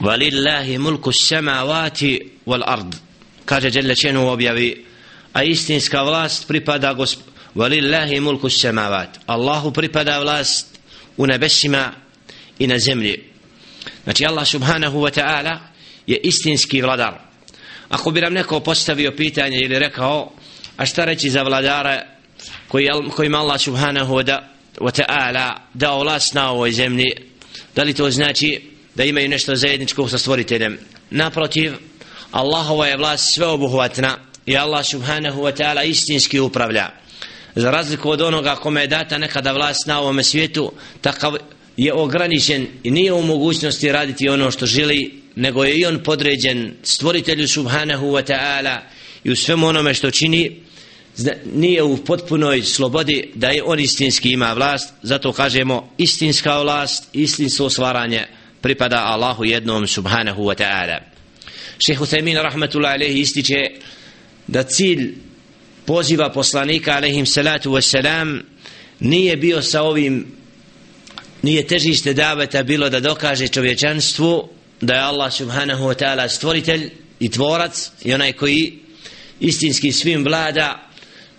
Walillahi 0.00 0.78
mulku 0.78 1.12
samavati 1.12 2.30
wal 2.46 2.62
ard. 2.66 2.94
Kaže 3.44 3.70
Đelečenu 3.70 4.24
u 4.24 4.28
objavi 4.28 4.84
a 5.32 5.42
istinska 5.42 6.02
vlast 6.02 6.48
pripada 6.48 6.92
gospodaru 6.92 7.35
Walillahi 7.56 8.20
mulku 8.20 8.50
samavat. 8.50 9.18
Allahu 9.26 9.72
pripada 9.72 10.18
vlast 10.18 10.78
u 11.16 11.26
nebesima 11.26 11.92
i 12.58 12.66
na 12.66 12.78
zemlji. 12.78 13.24
Znači 14.04 14.26
Allah 14.26 14.46
subhanahu 14.46 14.98
wa 15.00 15.20
ta'ala 15.20 15.58
je 16.06 16.16
istinski 16.22 16.82
vladar. 16.82 17.26
ako 17.88 18.10
bi 18.10 18.20
nam 18.20 18.32
neko 18.32 18.60
postavio 18.60 19.12
pitanje 19.16 19.58
ili 19.58 19.78
rekao 19.78 20.32
a 20.76 20.86
šta 20.86 21.04
reći 21.04 21.30
za 21.30 21.42
vladara 21.42 22.02
koji, 22.68 22.88
kojima 23.16 23.38
Allah 23.38 23.60
subhanahu 23.60 24.14
wa 24.14 24.40
ta'ala 24.80 25.56
dao 25.74 26.02
vlast 26.02 26.34
na 26.34 26.50
ovoj 26.50 26.72
zemlji 26.72 27.10
da 27.74 27.82
li 27.82 27.94
to 27.94 28.10
znači 28.10 28.62
da 28.94 29.04
imaju 29.04 29.28
nešto 29.28 29.54
zajedničko 29.54 30.08
sa 30.08 30.18
stvoriteljem 30.18 30.78
naprotiv 31.10 31.72
Allahova 32.30 32.86
je 32.86 32.96
vlast 32.96 33.34
sveobuhvatna 33.34 34.18
i 34.46 34.56
Allah 34.56 34.86
subhanahu 34.86 35.42
wa 35.42 35.56
ta'ala 35.56 35.84
istinski 35.84 36.40
upravlja 36.40 36.90
za 37.56 37.70
razliku 37.70 38.10
od 38.10 38.20
onoga 38.20 38.56
kome 38.56 38.80
je 38.80 38.86
data 38.86 39.18
nekada 39.18 39.52
vlast 39.52 39.86
na 39.86 40.00
ovome 40.00 40.22
svijetu 40.22 40.72
takav 41.00 41.36
je 41.76 41.92
ograničen 41.94 42.66
i 42.82 42.90
nije 42.90 43.12
u 43.12 43.22
mogućnosti 43.22 43.92
raditi 43.92 44.28
ono 44.28 44.50
što 44.50 44.66
želi 44.66 45.22
nego 45.36 45.64
je 45.64 45.74
i 45.76 45.86
on 45.86 46.02
podređen 46.02 46.74
stvoritelju 46.82 47.48
subhanahu 47.48 48.06
wa 48.06 48.32
ta'ala 48.32 48.78
i 49.24 49.30
u 49.30 49.36
svemu 49.36 49.66
onome 49.66 49.94
što 49.94 50.10
čini 50.10 50.60
nije 51.54 51.82
u 51.82 51.96
potpunoj 51.96 52.62
slobodi 52.62 53.30
da 53.34 53.48
je 53.48 53.62
on 53.62 53.80
istinski 53.80 54.32
ima 54.32 54.52
vlast. 54.52 54.94
Zato 55.02 55.32
kažemo 55.32 55.90
istinska 55.98 56.62
vlast 56.62 57.08
istinsko 57.12 57.70
stvaranje 57.70 58.26
pripada 58.60 58.96
Allahu 58.96 59.44
jednom 59.44 59.86
subhanahu 59.86 60.42
wa 60.42 60.62
ta'ala. 60.62 60.98
Šehu 61.86 62.04
Thaymin 62.06 62.42
rahmatullahi 62.42 62.94
alaihi 62.94 63.20
ističe 63.20 63.70
da 64.46 64.62
cilj 64.62 65.14
poziva 65.86 66.32
poslanika 66.32 66.92
alehim 66.92 67.26
salatu 67.26 67.70
wassalam 67.70 68.40
nije 69.00 69.36
bio 69.36 69.62
sa 69.62 69.82
ovim 69.82 70.26
nije 71.42 71.66
težište 71.66 72.14
daveta 72.14 72.62
bilo 72.62 72.90
da 72.90 73.00
dokaže 73.00 73.48
čovječanstvu 73.48 74.48
da 74.80 74.94
je 74.94 75.00
Allah 75.00 75.32
subhanahu 75.32 75.84
wa 75.84 75.94
ta'ala 75.94 76.28
stvoritelj 76.28 76.90
i 77.20 77.30
tvorac 77.30 77.90
i 78.04 78.14
onaj 78.14 78.32
koji 78.32 78.78
istinski 79.40 79.92
svim 79.92 80.24
vlada 80.24 80.90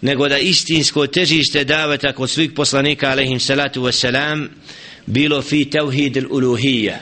nego 0.02 0.28
da 0.28 0.38
istinsko 0.38 1.08
težište 1.08 1.64
daveta 1.64 2.14
kod 2.14 2.30
svih 2.30 2.52
poslanika 2.52 3.10
alehim 3.10 3.40
salatu 3.40 3.82
wassalam 3.82 4.48
bilo 5.06 5.42
fi 5.42 5.66
tevhid 5.66 6.26
uluhija. 6.30 7.00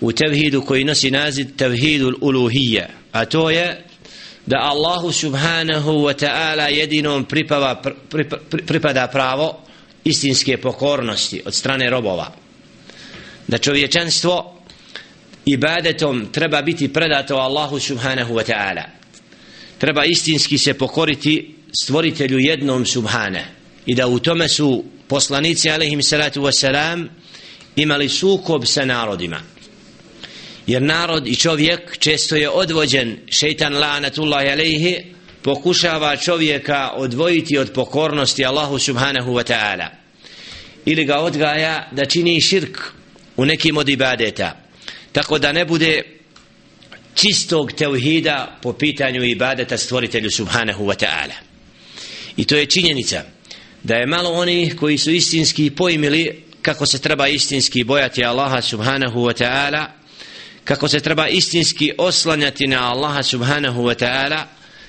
U 0.00 0.12
tevhidu 0.12 0.62
koji 0.62 0.84
nosi 0.84 1.10
naziv 1.10 1.46
tevhidu 1.56 2.18
uluhija 2.20 2.88
a 3.12 3.24
to 3.24 3.50
je 3.50 3.83
da 4.46 4.58
Allahu 4.60 5.12
subhanahu 5.12 6.04
wa 6.04 6.14
ta'ala 6.14 6.68
jedinom 6.68 7.24
pripava, 7.24 7.82
pripada 8.66 9.08
pravo 9.08 9.60
istinske 10.04 10.56
pokornosti 10.56 11.42
od 11.44 11.54
strane 11.54 11.90
robova. 11.90 12.32
Da 13.48 13.58
čovječanstvo 13.58 14.60
ibadetom 15.44 16.26
treba 16.32 16.62
biti 16.62 16.92
predato 16.92 17.36
Allahu 17.36 17.80
subhanahu 17.80 18.34
wa 18.34 18.44
ta'ala. 18.44 18.84
Treba 19.78 20.04
istinski 20.04 20.58
se 20.58 20.74
pokoriti 20.74 21.54
stvoritelju 21.82 22.38
jednom 22.38 22.86
subhane. 22.86 23.44
I 23.86 23.94
da 23.94 24.06
u 24.06 24.18
tome 24.18 24.48
su 24.48 24.84
poslanici 25.08 25.70
alaihim 25.70 26.02
salatu 26.02 26.42
wasalam 26.42 27.08
imali 27.76 28.08
sukob 28.08 28.66
sa 28.66 28.84
narodima 28.84 29.53
jer 30.66 30.82
narod 30.82 31.26
i 31.26 31.36
čovjek 31.36 31.98
često 31.98 32.36
je 32.36 32.50
odvođen 32.50 33.16
šeitan 33.30 33.74
la'natullahi 33.74 34.52
alaihi 34.52 35.04
pokušava 35.42 36.16
čovjeka 36.16 36.90
odvojiti 36.94 37.58
od 37.58 37.72
pokornosti 37.72 38.44
Allahu 38.44 38.78
subhanahu 38.78 39.32
wa 39.32 39.52
ta'ala. 39.52 39.86
Ili 40.84 41.04
ga 41.04 41.18
odgaja 41.18 41.88
da 41.92 42.04
čini 42.04 42.40
širk 42.40 42.78
u 43.36 43.44
nekim 43.44 43.76
od 43.76 43.88
ibadeta. 43.88 44.56
Tako 45.12 45.38
da 45.38 45.52
ne 45.52 45.64
bude 45.64 46.02
čistog 47.14 47.72
tevhida 47.72 48.58
po 48.62 48.72
pitanju 48.72 49.24
ibadeta 49.24 49.78
stvoritelju 49.78 50.30
subhanahu 50.30 50.84
wa 50.84 51.04
ta'ala. 51.04 51.34
I 52.36 52.44
to 52.44 52.56
je 52.56 52.66
činjenica 52.66 53.22
da 53.82 53.94
je 53.94 54.06
malo 54.06 54.30
oni 54.30 54.76
koji 54.76 54.98
su 54.98 55.10
istinski 55.10 55.70
pojmili 55.70 56.42
kako 56.62 56.86
se 56.86 56.98
treba 56.98 57.28
istinski 57.28 57.84
bojati 57.84 58.24
Allaha 58.24 58.62
subhanahu 58.62 59.20
wa 59.20 59.44
ta'ala 59.44 59.86
kako 60.64 60.88
se 60.88 61.00
treba 61.00 61.28
istinski 61.28 61.92
oslanjati 61.98 62.66
na 62.66 62.90
Allaha 62.90 63.22
subhanahu 63.22 63.82
wa 63.82 64.04
ta'ala 64.04 64.42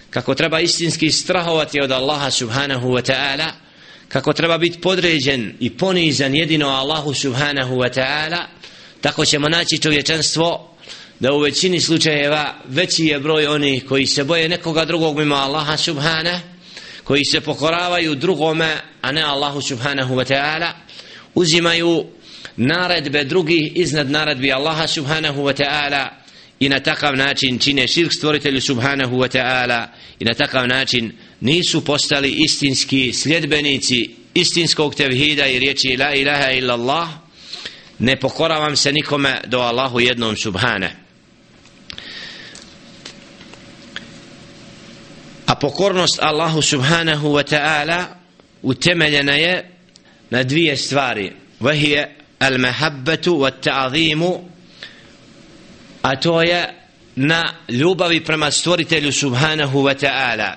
kako 0.10 0.36
treba 0.36 0.60
istinski 0.60 1.12
strahovati 1.12 1.82
od 1.82 1.92
Allaha 1.92 2.32
subhanahu 2.32 2.90
wa 2.90 3.12
ta'ala 3.12 3.52
kako 4.08 4.34
treba 4.34 4.58
biti 4.58 4.82
podređen 4.82 5.56
i 5.60 5.70
ponizan 5.70 6.36
jedino 6.36 6.68
Allahu 6.68 7.14
subhanahu 7.14 7.76
wa 7.76 7.94
ta'ala 8.00 8.46
tako 9.02 9.26
ćemo 9.26 9.50
naći 9.50 9.82
čovječanstvo 9.82 10.76
da 11.20 11.34
u 11.34 11.40
većini 11.40 11.82
slučajeva 11.82 12.56
veći 12.68 13.06
je 13.06 13.20
broj 13.20 13.48
onih 13.48 13.86
koji 13.86 14.06
se 14.06 14.24
boje 14.24 14.50
nekoga 14.50 14.86
drugog 14.86 15.18
mimo 15.18 15.36
Allaha 15.36 15.78
subhana 15.78 16.40
koji 17.04 17.26
se 17.26 17.42
pokoravaju 17.42 18.16
drugome 18.16 18.78
a 19.02 19.12
ne 19.12 19.22
Allahu 19.22 19.62
subhanahu 19.62 20.16
wa 20.16 20.34
ta'ala 20.34 20.72
uzimaju 21.36 22.06
naredbe 22.58 23.24
drugih 23.24 23.72
iznad 23.76 24.12
naredbi 24.12 24.52
Allaha 24.52 24.88
subhanahu 24.88 25.44
wa 25.44 25.54
ta'ala 25.54 26.10
i 26.60 26.70
na 26.70 26.80
takav 26.80 27.16
način 27.18 27.60
čine 27.60 27.88
širk 27.88 28.14
stvoritelju 28.14 28.62
subhanahu 28.62 29.18
wa 29.18 29.28
ta'ala 29.38 29.88
i 30.20 30.26
na 30.26 30.34
takav 30.34 30.68
način 30.68 31.12
nisu 31.42 31.86
postali 31.86 32.30
istinski 32.30 33.14
sljedbenici 33.14 34.10
istinskog 34.34 34.96
tevhida 34.96 35.48
i 35.48 35.60
riječi 35.60 35.98
la 35.98 36.14
ilaha 36.14 36.52
illa 36.52 36.74
Allah 36.74 37.10
ne 38.00 38.20
pokoravam 38.20 38.76
se 38.76 38.92
nikome 38.92 39.42
do 39.46 39.60
Allahu 39.60 40.00
jednom 40.00 40.38
subhana 40.38 41.06
a 45.46 45.56
pokornost 45.56 46.20
Allahu 46.22 46.62
subhanahu 46.62 47.34
wa 47.34 47.44
ta'ala 47.44 48.06
utemeljena 48.62 49.34
je 49.34 49.72
na 50.30 50.44
dvije 50.44 50.78
stvari. 50.78 51.32
Vahije 51.60 52.16
al 52.40 52.58
mahabbatu 52.58 53.38
wa 53.38 53.52
ta'zimu 53.52 54.56
a 56.02 56.16
to 56.16 56.42
je 56.42 56.74
na 57.16 57.54
ljubavi 57.70 58.24
prema 58.24 58.52
stvoritelju 58.52 59.12
subhanahu 59.12 59.84
wa 59.84 59.96
ta'ala. 60.06 60.56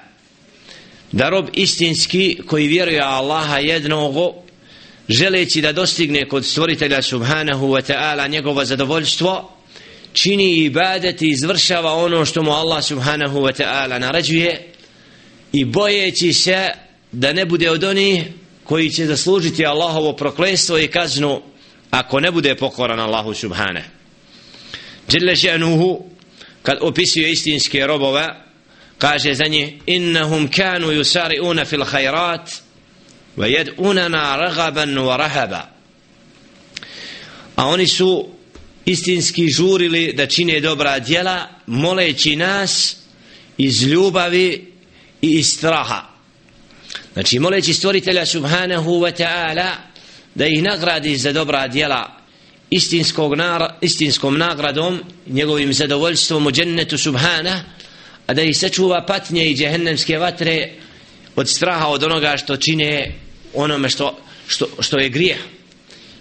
Da 1.12 1.28
rob 1.28 1.48
istinski 1.52 2.38
koji 2.46 2.66
vjeruje 2.66 3.00
Allaha 3.00 3.58
jednog 3.58 4.34
želeći 5.08 5.60
da 5.60 5.72
dostigne 5.72 6.28
kod 6.28 6.46
stvoritelja 6.46 7.02
subhanahu 7.02 7.66
wa 7.66 7.92
ta'ala 7.92 8.30
njegovo 8.30 8.64
zadovoljstvo 8.64 9.58
čini 10.12 10.64
ibadet 10.64 11.22
i 11.22 11.30
izvršava 11.30 11.94
ono 11.94 12.24
što 12.24 12.42
mu 12.42 12.52
Allah 12.52 12.84
subhanahu 12.84 13.38
wa 13.38 13.62
ta'ala 13.62 13.98
naređuje 13.98 14.72
i 15.52 15.64
bojeći 15.64 16.32
se 16.32 16.68
da 17.12 17.32
ne 17.32 17.44
bude 17.44 17.70
od 17.70 17.84
onih 17.84 18.22
koji 18.64 18.90
će 18.90 19.06
zaslužiti 19.06 19.66
Allahovo 19.66 20.12
proklestvo 20.12 20.78
i 20.78 20.88
kaznu 20.88 21.42
ako 21.90 22.20
ne 22.20 22.30
bude 22.30 22.54
pokoran 22.54 23.00
Allahu 23.00 23.34
subhane. 23.34 23.84
Jelle 25.12 25.36
še'nuhu 25.36 26.04
kad 26.62 26.78
opisuje 26.80 27.32
istinske 27.32 27.86
robove 27.86 28.26
kaže 28.98 29.34
za 29.34 29.44
njih 29.44 29.74
innahum 29.86 30.48
kanu 30.48 30.86
yusari'una 30.86 31.64
fil 31.64 31.84
khairat 31.84 32.50
wa 33.36 33.46
yad'unana 33.46 34.36
ragaban 34.36 34.98
wa 34.98 35.16
rahaba. 35.16 35.62
A 37.56 37.66
oni 37.66 37.86
su 37.86 38.28
istinski 38.84 39.48
žurili 39.48 40.12
da 40.12 40.26
čine 40.26 40.60
dobra 40.60 40.98
djela 40.98 41.48
moleći 41.66 42.36
nas 42.36 42.96
iz 43.58 43.82
ljubavi 43.82 44.72
i 45.22 45.30
iz 45.30 45.46
straha. 45.46 46.02
Znači 47.12 47.38
moleći 47.38 47.74
stvoritelja 47.74 48.26
subhanahu 48.26 48.90
wa 48.90 49.22
ta'ala 49.22 49.70
da 50.38 50.46
ih 50.46 50.62
nagradi 50.62 51.16
za 51.16 51.32
dobra 51.32 51.68
djela 51.68 52.16
istinskog 52.70 53.34
nar, 53.34 53.72
istinskom 53.80 54.38
nagradom 54.38 55.00
njegovim 55.26 55.72
zadovoljstvom 55.72 56.46
u 56.46 56.50
džennetu 56.50 56.98
subhana 56.98 57.64
a 58.26 58.34
da 58.34 58.42
ih 58.42 58.58
sačuva 58.58 59.06
patnje 59.06 59.50
i 59.50 59.56
džehennemske 59.56 60.18
vatre 60.18 60.70
od 61.36 61.48
straha 61.48 61.86
od 61.86 62.04
onoga 62.04 62.36
što 62.36 62.56
čine 62.56 63.14
onome 63.54 63.88
što, 63.88 64.18
što, 64.46 64.68
što 64.80 64.98
je 64.98 65.08
grijeh. 65.08 65.38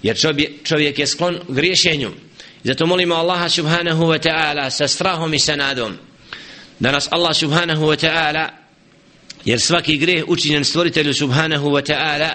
Jer 0.03 0.17
čovjek, 0.17 0.51
čovjek 0.63 0.99
je 0.99 1.07
sklon 1.07 1.39
griješenju. 1.47 2.11
Zato 2.63 2.85
molimo 2.85 3.15
Allaha 3.15 3.49
subhanahu 3.49 4.03
wa 4.03 4.27
ta'ala 4.27 4.69
sa 4.69 4.87
strahom 4.87 5.33
i 5.33 5.39
sa 5.39 5.55
nadom 5.55 5.97
da 6.79 6.91
nas 6.91 7.07
Allah 7.11 7.35
subhanahu 7.35 7.85
wa 7.85 8.05
ta'ala 8.05 8.49
jer 9.45 9.59
svaki 9.59 9.97
greh 9.97 10.23
učinjen 10.27 10.63
stvoritelju 10.63 11.13
subhanahu 11.13 11.69
wa 11.69 11.93
ta'ala 11.93 12.29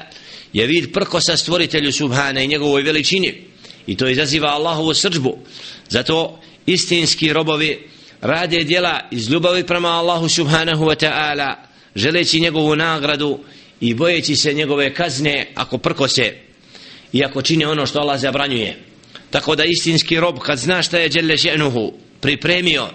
je 0.52 0.66
vid 0.66 0.92
prkosa 0.92 1.36
stvoritelju 1.36 1.92
subhana 1.92 2.42
i 2.42 2.48
njegovoj 2.48 2.82
veličini. 2.82 3.34
I 3.86 3.96
to 3.96 4.08
izaziva 4.08 4.48
Allahovu 4.48 4.94
srđbu 4.94 5.38
zato 5.88 6.40
istinski 6.66 7.32
robovi 7.32 7.88
rade 8.20 8.64
djela 8.64 9.00
iz 9.10 9.30
ljubavi 9.30 9.66
prema 9.66 9.88
Allahu 9.88 10.28
subhanahu 10.28 10.84
wa 10.84 11.06
ta'ala 11.06 11.54
želeći 11.94 12.40
njegovu 12.40 12.76
nagradu 12.76 13.38
i 13.80 13.94
bojeći 13.94 14.36
se 14.36 14.52
njegove 14.52 14.94
kazne 14.94 15.46
ako 15.54 15.78
prkose 15.78 16.32
i 17.12 17.24
ako 17.24 17.42
čine 17.42 17.66
ono 17.66 17.86
što 17.86 17.98
Allah 17.98 18.20
zabranjuje. 18.20 18.78
Tako 19.30 19.56
da 19.56 19.64
istinski 19.64 20.20
rob 20.20 20.38
kad 20.38 20.58
zna 20.58 20.82
šta 20.82 20.98
je 20.98 21.08
Đelle 21.08 21.36
še'nuhu 21.36 21.92
pripremio 22.20 22.88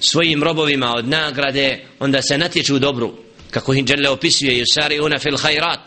svojim 0.00 0.42
robovima 0.42 0.94
od 0.96 1.08
nagrade 1.08 1.84
onda 2.00 2.22
se 2.22 2.38
natječu 2.38 2.76
u 2.76 2.78
dobru 2.78 3.14
kako 3.50 3.74
im 3.74 3.84
Đelle 3.84 4.10
opisuje 4.10 4.64
yusari 4.64 5.04
una 5.04 5.18
fil 5.18 5.36
hajrat 5.36 5.80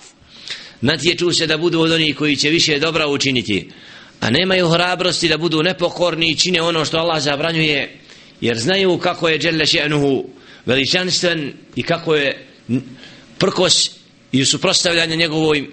natječu 0.81 1.31
se 1.31 1.48
da 1.48 1.57
budu 1.57 1.79
od 1.81 1.91
onih 1.91 2.15
koji 2.15 2.36
će 2.36 2.50
više 2.50 2.79
dobra 2.79 3.07
učiniti 3.07 3.69
a 4.19 4.29
nemaju 4.29 4.69
hrabrosti 4.69 5.29
da 5.29 5.38
budu 5.38 5.63
nepokorni 5.63 6.31
i 6.31 6.36
čine 6.36 6.62
ono 6.62 6.86
što 6.86 6.98
Allah 6.98 7.22
zabranjuje 7.22 8.00
jer 8.41 8.57
znaju 8.57 8.98
kako 8.98 9.29
je 9.29 9.38
Đelle 9.38 9.65
še'nuhu 9.65 10.24
veličanstven 10.65 11.53
i 11.75 11.84
kako 11.84 12.15
je 12.15 12.48
prkos 13.38 13.91
i 14.31 14.46
suprostavljanje 14.46 15.15
njegovoj 15.15 15.69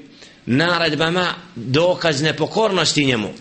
naredbama 0.46 1.34
dokaz 1.56 2.22
nepokornosti 2.22 3.04
njemu. 3.04 3.32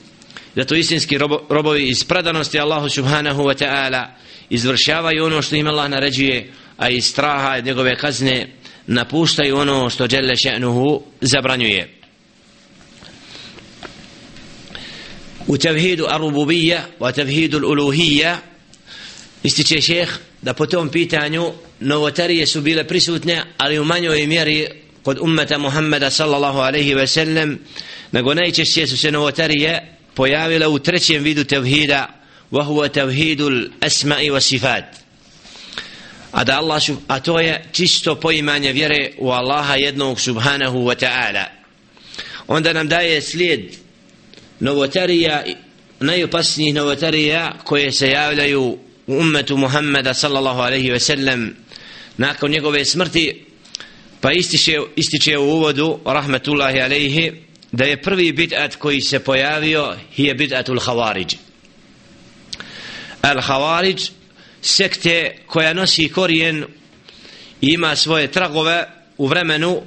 Zato 0.55 0.75
istinski 0.75 1.17
robo, 1.17 1.39
robovi 1.49 1.89
iz 1.89 2.03
predanosti 2.03 2.59
Allahu 2.59 2.89
subhanahu 2.89 3.43
wa 3.43 3.63
ta'ala 3.63 4.05
izvršavaju 4.49 5.25
ono 5.25 5.41
što 5.41 5.55
im 5.55 5.67
Allah 5.67 5.89
naređuje 5.89 6.51
a 6.77 6.89
iz 6.89 7.05
straha 7.05 7.55
od 7.57 7.65
njegove 7.65 7.95
kazne 7.95 8.47
napuštaju 8.87 9.57
ono 9.57 9.89
što 9.89 10.07
Đelle 10.07 10.33
še'nuhu 10.35 11.01
zabranjuje. 11.21 11.89
U 15.47 15.57
tevhidu 15.57 16.05
arububija 16.09 16.85
u 16.99 17.11
tevhidu 17.11 17.57
uluhija 17.67 18.37
ističe 19.43 19.81
šeh 19.81 20.09
da 20.41 20.53
po 20.53 20.65
tom 20.65 20.89
pitanju 20.89 21.51
novotarije 21.79 22.47
su 22.47 22.61
bile 22.61 22.87
prisutne 22.87 23.43
ali 23.57 23.79
u 23.79 23.83
manjoj 23.83 24.27
mjeri 24.27 24.67
kod 25.03 25.17
ummeta 25.21 25.57
Muhammeda 25.57 26.09
sallallahu 26.09 26.59
alaihi 26.59 26.93
ve 26.93 27.07
sellem 27.07 27.59
nego 28.11 28.33
najčešće 28.33 28.87
su 28.87 28.97
se 28.97 29.11
novotarije 29.11 29.97
pojavile 30.13 30.67
u 30.67 30.79
trećem 30.79 31.23
vidu 31.23 31.43
tevhida 31.43 32.23
وهو 32.53 32.85
huwa 32.85 32.89
tevhidul 32.89 33.69
asma'i 33.81 34.29
a 36.33 36.43
da 36.43 36.57
Allah 36.57 36.81
a 37.07 37.19
to 37.19 37.39
je 37.39 37.63
čisto 37.71 38.15
poimanje 38.15 38.73
vjere 38.73 39.11
u 39.17 39.29
Allaha 39.29 39.75
jednog 39.75 40.19
subhanahu 40.19 40.77
wa 40.77 40.95
ta'ala. 40.95 41.45
Onda 42.47 42.73
nam 42.73 42.87
daje 42.87 43.21
slijed 43.21 43.61
novotarija 44.59 45.43
najopasnijih 45.99 46.73
novotarija 46.73 47.53
koje 47.63 47.91
se 47.91 48.07
javljaju 48.07 48.61
u 48.61 48.77
ummetu 49.07 49.57
Muhammeda 49.57 50.13
sallallahu 50.13 50.59
alaihi 50.61 50.91
ve 50.91 50.99
sellem 50.99 51.55
nakon 52.17 52.51
njegove 52.51 52.85
smrti 52.85 53.45
pa 54.21 54.31
ističe, 54.31 54.79
ističe 54.95 55.37
u 55.37 55.43
uvodu 55.43 55.99
rahmetullahi 56.05 56.81
alaihi 56.81 57.31
da 57.71 57.83
je 57.85 58.01
prvi 58.01 58.33
bid'at 58.33 58.75
koji 58.75 59.01
se 59.01 59.19
pojavio 59.19 59.95
je 60.17 60.35
bid'atul 60.35 60.79
havariđ 60.79 61.35
al 63.21 63.41
havariđ 63.41 64.09
sekte 64.62 65.34
koja 65.46 65.74
nosi 65.74 66.08
korijen 66.08 66.64
i 67.60 67.72
ima 67.72 67.96
svoje 67.96 68.30
tragove 68.30 68.84
u 69.18 69.26
vremenu 69.26 69.82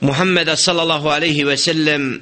Muhammeda 0.00 0.56
sallallahu 0.56 1.08
alaihi 1.08 1.44
ve 1.44 1.56
sellem 1.56 2.20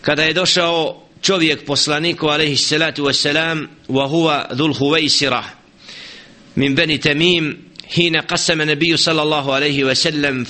kada 0.00 0.22
je 0.22 0.32
došao 0.32 1.02
čovjek 1.22 1.64
poslaniku 1.64 2.28
alaihi 2.28 2.56
salatu 2.56 3.04
wa 3.04 3.12
salam 3.12 3.68
wa 3.88 4.06
huwa 4.08 4.46
dhul 4.54 4.74
huvaisira 4.74 5.44
min 6.56 6.74
beni 6.74 6.98
temim 6.98 7.56
hina 7.88 8.22
qasama 8.22 8.64
nabiju 8.64 8.98
sallallahu 8.98 9.50
alaihi 9.52 9.84
ve 9.84 9.94
sellem 9.94 10.46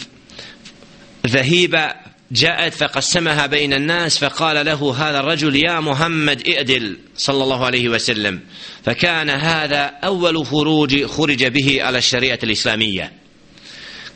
ذهيبة 1.26 1.94
جاءت 2.31 2.73
فقسمها 2.73 3.45
بين 3.45 3.73
الناس 3.73 4.17
فقال 4.19 4.65
له 4.65 4.95
هذا 4.97 5.19
الرجل 5.19 5.55
يا 5.55 5.79
محمد 5.79 6.47
ائدل 6.47 6.97
صلى 7.17 7.43
الله 7.43 7.65
عليه 7.65 7.89
وسلم 7.89 8.39
فكان 8.85 9.29
هذا 9.29 9.81
أول 10.03 10.45
خروج 10.45 11.05
خرج 11.05 11.45
به 11.45 11.83
على 11.83 11.97
الشريعة 11.97 12.39
الإسلامية 12.43 13.11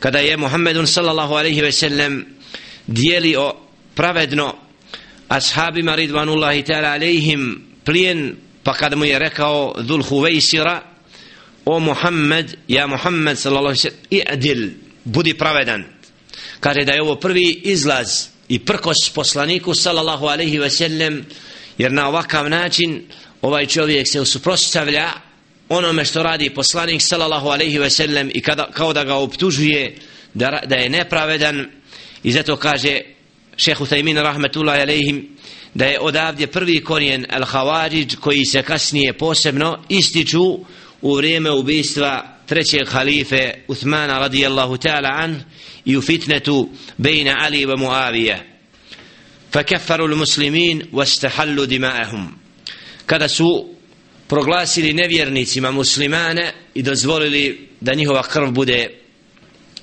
kada 0.02 0.18
je 0.18 0.34
Muhammedun 0.36 0.82
sallallahu 0.86 1.36
alaihi 1.38 1.62
ve 1.62 1.72
sellem 1.72 2.26
dijelio 2.88 3.54
pravedno 3.94 4.58
ashabima 5.30 5.94
ridvanullahi 5.96 6.64
ta'ala 6.66 6.92
alaihim 6.98 7.62
plijen 7.86 8.34
pa 8.64 8.74
kada 8.74 8.96
mu 8.96 9.04
je 9.06 9.18
rekao 9.18 9.74
dhul 9.78 10.02
huvejsira 10.02 10.82
o 11.64 11.78
Muhammed 11.80 12.58
ja 12.68 12.86
Muhammed 12.86 13.36
sallallahu 13.38 13.66
alaihi 13.78 13.86
ve 13.86 13.90
sellem 13.90 14.02
i'dil 14.10 14.62
budi 15.06 15.34
pravedan 15.38 15.84
kaže 16.62 16.84
da 16.84 16.92
je 16.92 17.02
ovo 17.02 17.16
prvi 17.16 17.60
izlaz 17.64 18.26
i 18.48 18.58
prkos 18.58 19.10
poslaniku 19.14 19.74
sallallahu 19.74 20.26
alaihi 20.26 20.58
ve 20.58 20.70
sellem 20.70 21.24
jer 21.78 21.92
na 21.92 22.08
ovakav 22.08 22.50
način 22.50 23.02
ovaj 23.42 23.66
čovjek 23.66 24.08
se 24.08 24.20
usuprostavlja 24.20 25.10
onome 25.68 26.04
što 26.04 26.22
radi 26.22 26.50
poslanik 26.50 27.02
sallallahu 27.02 27.48
alaihi 27.48 27.78
ve 27.78 27.90
sellem 27.90 28.30
i 28.34 28.40
kada, 28.40 28.68
kao 28.70 28.92
da 28.92 29.04
ga 29.04 29.14
optužuje 29.14 29.96
da, 30.34 30.60
da 30.66 30.76
je 30.76 30.90
nepravedan. 30.90 31.66
I 32.22 32.32
zato 32.32 32.56
kaže 32.56 33.00
šehu 33.56 33.86
Tajmin 33.86 34.16
rahmetullahi 34.16 34.80
alaihim 34.80 35.36
da 35.74 35.84
je 35.84 36.00
odavdje 36.00 36.46
prvi 36.46 36.84
korijen 36.84 37.26
al-Havariđ 37.30 38.16
koji 38.16 38.44
se 38.44 38.62
kasnije 38.62 39.12
posebno 39.12 39.78
ističu 39.88 40.58
u 41.02 41.14
vrijeme 41.14 41.50
ubistva 41.50 42.31
trećeg 42.45 42.87
halife 42.87 43.53
Uthmana 43.67 44.19
radijallahu 44.19 44.77
ta'ala 44.77 45.09
an 45.11 45.43
i 45.85 45.97
u 45.97 46.01
fitnetu 46.01 46.69
bejna 46.97 47.35
Ali 47.39 47.61
i 47.61 47.65
Muavija 47.65 48.43
fakeffaru 49.51 50.07
l-muslimin 50.07 50.83
vastahallu 50.91 51.65
dima'ahum 51.65 52.27
kada 53.05 53.27
su 53.27 53.69
proglasili 54.27 54.93
nevjernicima 54.93 55.71
muslimane 55.71 56.53
i 56.73 56.81
dozvolili 56.81 57.67
da 57.81 57.93
njihova 57.93 58.23
krv 58.23 58.51
bude 58.51 58.89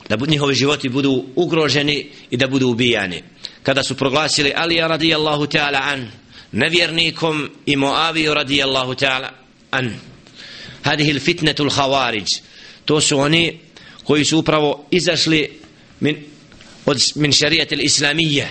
da 0.08 0.16
njihovi 0.26 0.54
životi 0.54 0.88
budu 0.88 1.24
ugroženi 1.36 2.10
i 2.30 2.36
da 2.36 2.46
budu 2.46 2.68
ubijani 2.68 3.22
kada 3.62 3.82
su 3.82 3.94
proglasili 3.94 4.52
Alija 4.56 4.86
radijallahu 4.86 5.46
ta'ala 5.46 5.80
an 5.82 6.10
nevjernikom 6.52 7.50
i 7.66 7.76
Muaviju 7.76 8.34
radijallahu 8.34 8.94
ta'ala 8.94 9.30
an 9.70 9.98
هذه 10.84 11.10
الفتنة 11.10 11.54
الخوارج 11.60 12.28
to 12.89 13.01
su 13.01 13.19
oni 13.19 13.59
koji 14.03 14.25
su 14.25 14.39
upravo 14.39 14.85
izašli 14.91 15.49
min, 15.99 16.17
od, 16.85 16.97
min 17.15 17.31
šarijat 17.31 17.71
islamije 17.71 18.49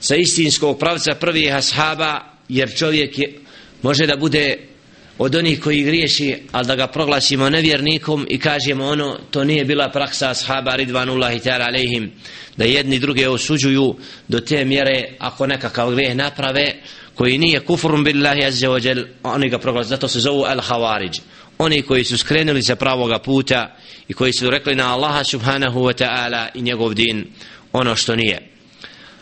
sa 0.00 0.16
istinskog 0.16 0.78
pravca 0.78 1.14
prvih 1.14 1.54
ashaba 1.54 2.20
jer 2.48 2.76
čovjek 2.76 3.18
je, 3.18 3.38
može 3.82 4.06
da 4.06 4.16
bude 4.16 4.58
od 5.18 5.34
onih 5.34 5.60
koji 5.60 5.82
griješi 5.82 6.36
ali 6.52 6.66
da 6.66 6.76
ga 6.76 6.86
proglasimo 6.86 7.50
nevjernikom 7.50 8.26
i 8.30 8.38
kažemo 8.38 8.86
ono 8.86 9.18
to 9.30 9.44
nije 9.44 9.64
bila 9.64 9.88
praksa 9.88 10.30
ashaba 10.30 10.76
ridvanullahi 10.76 11.38
ta'ala 11.38 11.66
alejhim 11.68 12.12
da 12.56 12.64
jedni 12.64 12.98
druge 12.98 13.28
osuđuju 13.28 13.96
do 14.28 14.40
te 14.40 14.64
mjere 14.64 15.16
ako 15.18 15.46
nekakav 15.46 15.94
grijeh 15.94 16.16
naprave 16.16 16.74
koji 17.14 17.38
nije 17.38 17.60
kufrum 17.60 18.04
billahi 18.04 18.44
azza 18.44 18.68
wa 18.68 19.04
oni 19.22 19.48
ga 19.48 19.58
proglasi 19.58 19.88
zato 19.88 20.08
se 20.08 20.20
zovu 20.20 20.44
al 20.44 20.60
khawarij 20.60 21.20
oni 21.62 21.82
koji 21.82 22.04
su 22.04 22.18
skrenuli 22.18 22.62
sa 22.62 22.76
pravoga 22.76 23.18
puta 23.18 23.76
i 24.08 24.12
koji 24.12 24.32
su 24.32 24.50
rekli 24.50 24.74
na 24.74 24.94
Allaha 24.94 25.24
subhanahu 25.24 25.80
wa 25.80 26.04
ta'ala 26.04 26.48
i 26.54 26.62
njegov 26.62 26.94
din 26.94 27.26
ono 27.72 27.96
što 27.96 28.16
nije. 28.16 28.48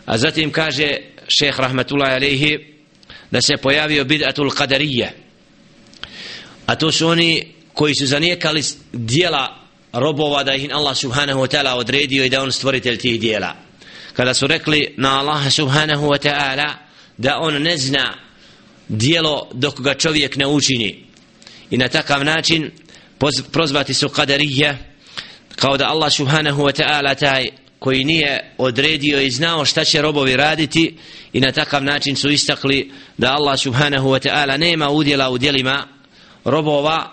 A 0.05 0.17
zatim 0.17 0.51
kaže 0.51 0.97
šeh 1.27 1.59
rahmatullahi 1.59 2.13
alaihi 2.13 2.59
da 3.31 3.41
se 3.41 3.57
pojavio 3.57 4.03
bid'atul 4.03 4.49
qadarije 4.49 5.09
a 6.71 6.75
to 6.75 6.91
su 6.91 7.07
oni 7.07 7.47
koji 7.73 7.95
su 7.95 8.05
zanijekali 8.05 8.63
dijela 8.93 9.57
robova 9.93 10.43
da 10.43 10.55
ih 10.55 10.69
Allah 10.73 10.97
subhanahu 10.97 11.39
wa 11.39 11.47
ta'ala 11.47 11.73
odredio 11.75 12.25
i 12.25 12.29
da 12.29 12.41
on 12.41 12.51
stvoritelj 12.51 12.97
tih 12.97 13.19
dijela. 13.19 13.55
Kada 14.13 14.33
su 14.33 14.47
rekli 14.47 14.93
na 14.97 15.19
Allaha 15.19 15.49
subhanahu 15.49 16.07
wa 16.07 16.29
ta'ala 16.29 16.73
da 17.17 17.39
on 17.39 17.61
ne 17.61 17.77
zna 17.77 18.13
dijelo 18.87 19.49
dok 19.53 19.81
ga 19.81 19.93
čovjek 19.93 20.35
ne 20.35 20.47
učini 20.47 21.05
i 21.71 21.77
na 21.77 21.87
takav 21.87 22.25
način 22.25 22.71
prozvati 23.51 23.93
su 23.93 24.09
qadarija 24.09 24.75
kao 25.55 25.77
da 25.77 25.89
Allah 25.89 26.13
subhanahu 26.13 26.63
wa 26.63 26.81
ta'ala 26.81 27.15
taj 27.15 27.49
koji 27.79 28.03
nije 28.03 28.53
odredio 28.57 29.21
i 29.21 29.31
znao 29.31 29.65
šta 29.65 29.83
će 29.83 30.01
robovi 30.01 30.35
raditi 30.35 30.97
i 31.33 31.39
na 31.39 31.51
takav 31.51 31.83
način 31.83 32.15
su 32.15 32.29
istakli 32.29 32.91
da 33.17 33.33
Allah 33.33 33.59
subhanahu 33.59 34.09
wa 34.09 34.29
ta'ala 34.29 34.57
nema 34.57 34.89
udjela 34.89 35.29
u 35.29 35.37
djelima 35.37 35.87
robova 36.45 37.11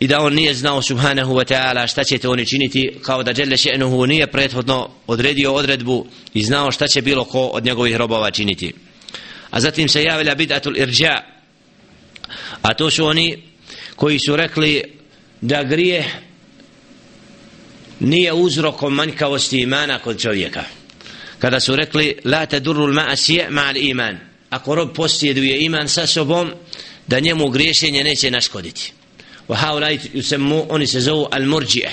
i 0.00 0.06
da 0.06 0.20
on 0.20 0.34
nije 0.34 0.54
znao 0.54 0.82
subhanahu 0.82 1.34
wa 1.34 1.54
ta'ala 1.54 1.86
šta 1.86 2.04
će 2.04 2.18
to 2.18 2.30
oni 2.30 2.46
činiti 2.46 2.98
kao 3.02 3.22
da 3.22 3.32
Jelle 3.36 3.56
še'nuhu 3.56 4.06
nije 4.06 4.26
prethodno 4.26 4.90
odredio 5.06 5.54
odredbu 5.54 6.06
i 6.34 6.44
znao 6.44 6.72
šta 6.72 6.88
će 6.88 7.02
bilo 7.02 7.24
ko 7.24 7.46
od 7.46 7.64
njegovih 7.64 7.96
robova 7.96 8.30
činiti. 8.30 8.72
A 9.50 9.60
zatim 9.60 9.88
se 9.88 10.02
javila 10.02 10.34
bid'atul 10.34 10.82
irđa 10.82 11.14
a 12.62 12.74
to 12.74 12.90
su 12.90 13.06
oni 13.06 13.42
koji 13.96 14.18
su 14.18 14.36
rekli 14.36 14.82
da 15.40 15.62
grije 15.62 16.04
nije 18.00 18.32
uzrokom 18.32 18.94
manjkavosti 18.94 19.60
imana 19.60 19.98
kod 19.98 20.20
čovjeka. 20.20 20.64
Kada 21.38 21.60
su 21.60 21.76
rekli 21.76 22.16
la 22.24 22.46
tadurru 22.46 22.86
al-ma'asija 22.86 23.48
ma'al 23.50 23.90
iman. 23.90 24.18
Ako 24.50 24.74
rob 24.74 24.94
posjeduje 24.94 25.64
iman 25.64 25.88
sa 25.88 26.06
sobom 26.06 26.50
da 27.06 27.20
njemu 27.20 27.48
griješenje 27.48 28.04
neće 28.04 28.30
naškoditi. 28.30 28.92
Wa 29.48 29.54
haulaj 29.54 29.98
yusammu 30.14 30.66
oni 30.68 30.86
se 30.86 31.00
zovu 31.00 31.28
al-murji'ah. 31.30 31.92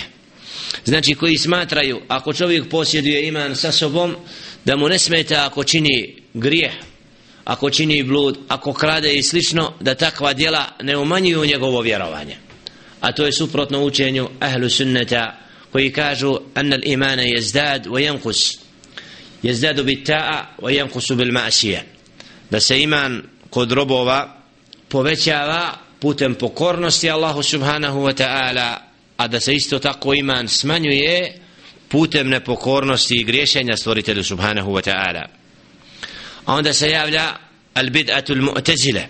Znači 0.85 1.15
koji 1.15 1.37
smatraju 1.37 2.01
ako 2.07 2.33
čovjek 2.33 2.69
posjeduje 2.69 3.27
iman 3.27 3.55
sa 3.55 3.71
sobom 3.71 4.15
da 4.65 4.75
mu 4.75 4.89
ne 4.89 4.99
smeta 4.99 5.45
ako 5.45 5.63
čini 5.63 6.15
grijeh 6.33 6.71
ako 7.45 7.69
čini 7.69 8.03
blud 8.03 8.37
ako 8.47 8.73
krade 8.73 9.13
i 9.13 9.23
slično 9.23 9.73
da 9.79 9.95
takva 9.95 10.33
djela 10.33 10.65
ne 10.81 10.97
umanjuju 10.97 11.45
njegovo 11.45 11.81
vjerovanje. 11.81 12.37
A 13.01 13.11
to 13.11 13.25
je 13.25 13.31
suprotno 13.31 13.83
učenju 13.83 14.29
ahlu 14.39 14.69
sunneta 14.69 15.37
koji 15.71 15.93
kažu 15.93 16.37
anna 16.53 16.77
imana 16.83 17.21
jezdad 17.21 17.85
wa 17.85 17.99
yankus 18.11 18.57
jezdadu 19.43 19.83
bit 19.83 20.07
ta'a 20.09 20.45
wa 20.61 20.69
jankusu 20.69 21.15
bil 21.15 21.31
ma'asije 21.31 21.79
da 22.49 22.59
se 22.59 22.81
iman 22.81 23.23
kod 23.49 23.71
robova 23.71 24.37
povećava 24.89 25.73
putem 25.99 26.35
pokornosti 26.35 27.09
Allahu 27.09 27.43
subhanahu 27.43 27.99
wa 27.99 28.13
ta'ala 28.23 28.77
a 29.17 29.27
da 29.27 29.39
se 29.39 29.53
isto 29.53 29.79
tako 29.79 30.13
iman 30.13 30.47
smanjuje 30.47 31.39
putem 31.87 32.29
nepokornosti 32.29 33.15
i 33.15 33.23
griješenja 33.23 33.77
stvoritelju 33.77 34.23
subhanahu 34.23 34.71
wa 34.71 34.89
ta'ala 34.89 35.42
a 36.45 36.55
onda 36.55 36.73
se 36.73 36.89
javlja 36.89 37.35
al 37.73 37.89
bid'atul 37.89 38.41
mu'tazile 38.41 39.07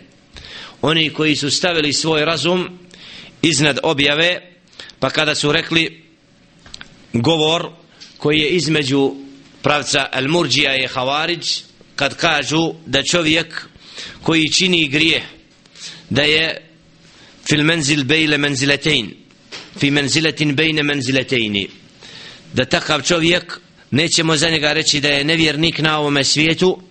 oni 0.82 1.10
koji 1.10 1.36
su 1.36 1.52
stavili 1.52 1.94
svoj 1.94 2.26
razum 2.26 2.80
iznad 3.42 3.80
objave 3.84 4.42
pa 5.00 5.10
kada 5.10 5.36
su 5.36 5.52
rekli 5.52 6.04
govor 7.14 7.70
koji 8.18 8.40
je 8.40 8.50
između 8.50 9.16
pravca 9.62 10.08
al 10.12 10.28
murđija 10.28 10.76
i 10.76 10.88
havarić 10.88 11.64
kad 11.96 12.16
kažu 12.18 12.74
da 12.86 13.04
čovjek 13.04 13.68
koji 14.22 14.52
čini 14.52 14.88
grije 14.88 15.24
da 16.10 16.22
je 16.22 16.70
fil 17.50 17.64
menzil 17.64 18.04
bejle 18.04 18.38
menziletein 18.38 19.14
fi 19.80 19.92
menziletin 19.92 20.56
bejne 20.56 20.84
menziletejni 20.84 21.68
da 22.54 22.66
takav 22.66 23.02
čovjek 23.02 23.60
nećemo 23.92 24.38
za 24.38 24.50
njega 24.50 24.74
reći 24.74 25.02
da 25.02 25.08
je 25.10 25.24
nevjernik 25.24 25.80
na 25.80 26.00
ovome 26.00 26.24
svijetu 26.24 26.82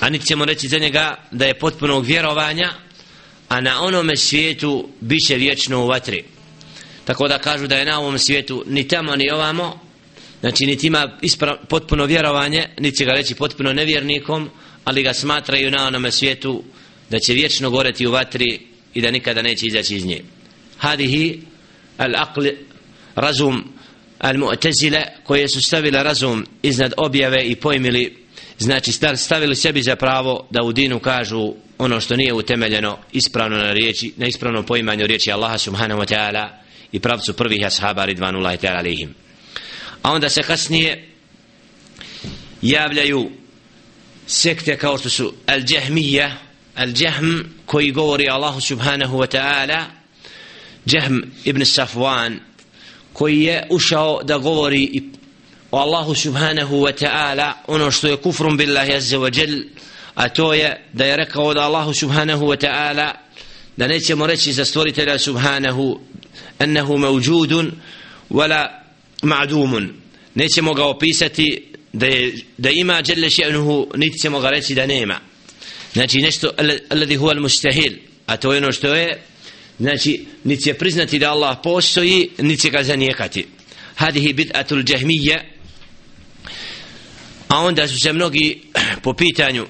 a 0.00 0.10
niti 0.10 0.26
ćemo 0.26 0.44
reći 0.44 0.68
za 0.68 0.78
njega 0.78 1.16
da 1.30 1.44
je 1.46 1.58
potpunog 1.58 2.04
vjerovanja 2.04 2.72
a 3.48 3.60
na 3.60 3.82
onome 3.82 4.16
svijetu 4.16 4.88
bit 5.00 5.26
će 5.26 5.36
vječno 5.36 5.82
u 5.84 5.86
vatri. 5.86 6.24
Tako 7.04 7.28
da 7.28 7.38
kažu 7.38 7.66
da 7.66 7.76
je 7.76 7.84
na 7.84 7.98
ovom 8.00 8.18
svijetu 8.18 8.64
ni 8.66 8.88
tamo 8.88 9.16
ni 9.16 9.30
ovamo 9.30 9.80
znači 10.40 10.66
niti 10.66 10.86
ima 10.86 11.18
ispra, 11.22 11.56
potpuno 11.68 12.04
vjerovanje 12.04 12.66
niti 12.78 12.96
će 12.96 13.04
ga 13.04 13.12
reći 13.12 13.34
potpuno 13.34 13.72
nevjernikom 13.72 14.50
ali 14.84 15.02
ga 15.02 15.14
smatraju 15.14 15.70
na 15.70 15.86
onome 15.86 16.10
svijetu 16.10 16.62
da 17.10 17.18
će 17.18 17.32
vječno 17.32 17.70
goreti 17.70 18.06
u 18.06 18.10
vatri 18.10 18.60
i 18.94 19.00
da 19.00 19.10
nikada 19.10 19.42
neće 19.42 19.66
izaći 19.66 19.96
iz 19.96 20.06
nje. 20.06 20.22
Hadihi 20.78 21.40
al 21.96 22.10
aql 22.10 22.48
razum 23.14 23.64
al 24.18 24.34
mu'tazile 24.34 25.02
koje 25.24 25.48
su 25.48 25.62
stavile 25.62 26.02
razum 26.02 26.46
iznad 26.62 26.92
objave 26.96 27.44
i 27.44 27.56
pojmili 27.56 28.27
znači 28.58 28.92
stavili 29.16 29.56
sebi 29.56 29.82
za 29.82 29.96
pravo 29.96 30.46
da 30.50 30.62
u 30.62 30.72
dinu 30.72 30.98
kažu 30.98 31.54
ono 31.78 32.00
što 32.00 32.16
nije 32.16 32.32
utemeljeno 32.32 32.98
ispravno 33.12 33.56
na 33.56 33.72
riječi 33.72 34.12
na 34.16 34.26
ispravnom 34.26 34.64
poimanju 34.64 35.06
riječi 35.06 35.32
Allaha 35.32 35.58
subhanahu 35.58 36.00
wa 36.00 36.14
ta'ala 36.14 36.48
i 36.92 37.00
pravcu 37.00 37.32
prvih 37.32 37.66
ashaba 37.66 38.04
ridvanullahi 38.04 38.58
ta'ala 38.58 38.78
alihim 38.78 39.14
a 40.02 40.12
onda 40.12 40.28
se 40.28 40.42
kasnije 40.42 41.08
javljaju 42.62 43.30
sekte 44.26 44.76
kao 44.76 44.98
što 44.98 45.08
su 45.08 45.34
al-jahmija 45.46 46.30
al-jahm 46.76 47.44
koji 47.66 47.90
govori 47.90 48.28
Allahu 48.28 48.60
subhanahu 48.60 49.18
wa 49.18 49.36
ta'ala 49.36 49.84
jahm 50.86 51.18
ibn 51.44 51.60
Safwan 51.60 52.38
koji 53.12 53.40
je 53.42 53.66
ušao 53.70 54.22
da 54.22 54.38
govori 54.38 54.82
i 54.82 55.17
o 55.70 55.78
Allahu 55.78 56.14
subhanahu 56.14 56.80
wa 56.80 56.92
ta'ala 56.92 57.52
ono 57.66 57.90
što 57.90 58.08
je 58.08 58.16
kufrum 58.16 58.56
billahi 58.56 58.94
azza 58.94 59.18
wa 59.18 59.38
jal 59.38 59.62
a 60.14 60.28
to 60.28 60.54
je 60.54 60.84
da 60.92 61.04
je 61.04 61.16
rekao 61.16 61.54
da 61.54 61.60
Allahu 61.60 61.94
subhanahu 61.94 62.46
wa 62.46 62.56
ta'ala 62.56 63.12
da 63.76 63.86
nećemo 63.86 64.26
reći 64.26 64.52
za 64.52 64.64
stvoritelja 64.64 65.18
subhanahu 65.18 66.00
ennehu 66.58 66.98
mevđudun 66.98 67.72
wala 68.30 68.68
ma'dumun. 69.22 69.88
Nećemo 70.34 70.74
ga 70.74 70.84
opisati 70.84 71.64
da, 71.92 72.06
je, 72.06 72.34
da 72.58 72.70
ima 72.70 73.02
jelle 73.06 73.28
še'nuhu 73.28 73.96
niti 73.96 74.18
ćemo 74.18 74.40
ga 74.40 74.50
reći 74.50 74.74
da 74.74 74.86
nema. 74.86 75.20
Znači 75.92 76.18
nešto 76.18 76.50
alladhi 76.90 77.16
huwa 77.16 77.34
al-mustahil 77.34 77.96
a 78.26 78.36
to 78.36 78.52
je 78.52 78.58
ono 78.58 78.72
što 78.72 78.94
je 78.94 79.22
znači 79.78 80.26
niti 80.44 80.62
će 80.62 80.74
priznati 80.74 81.18
da 81.18 81.30
Allah 81.30 81.58
postoji 81.62 82.30
niti 82.38 82.62
će 82.62 82.70
ga 82.70 82.82
zanijekati. 82.82 83.46
Hadihi 83.94 84.34
bid'atul 84.34 84.84
jahmiyya 84.92 85.40
a 87.48 87.60
onda 87.60 87.88
su 87.88 87.98
se 87.98 88.12
mnogi 88.12 88.62
po 89.02 89.14
pitanju 89.14 89.66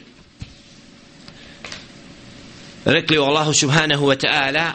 rekli 2.85 3.19
o 3.19 3.25
Allahu 3.25 3.53
subhanahu 3.53 4.07
wa 4.07 4.27
ta'ala 4.27 4.73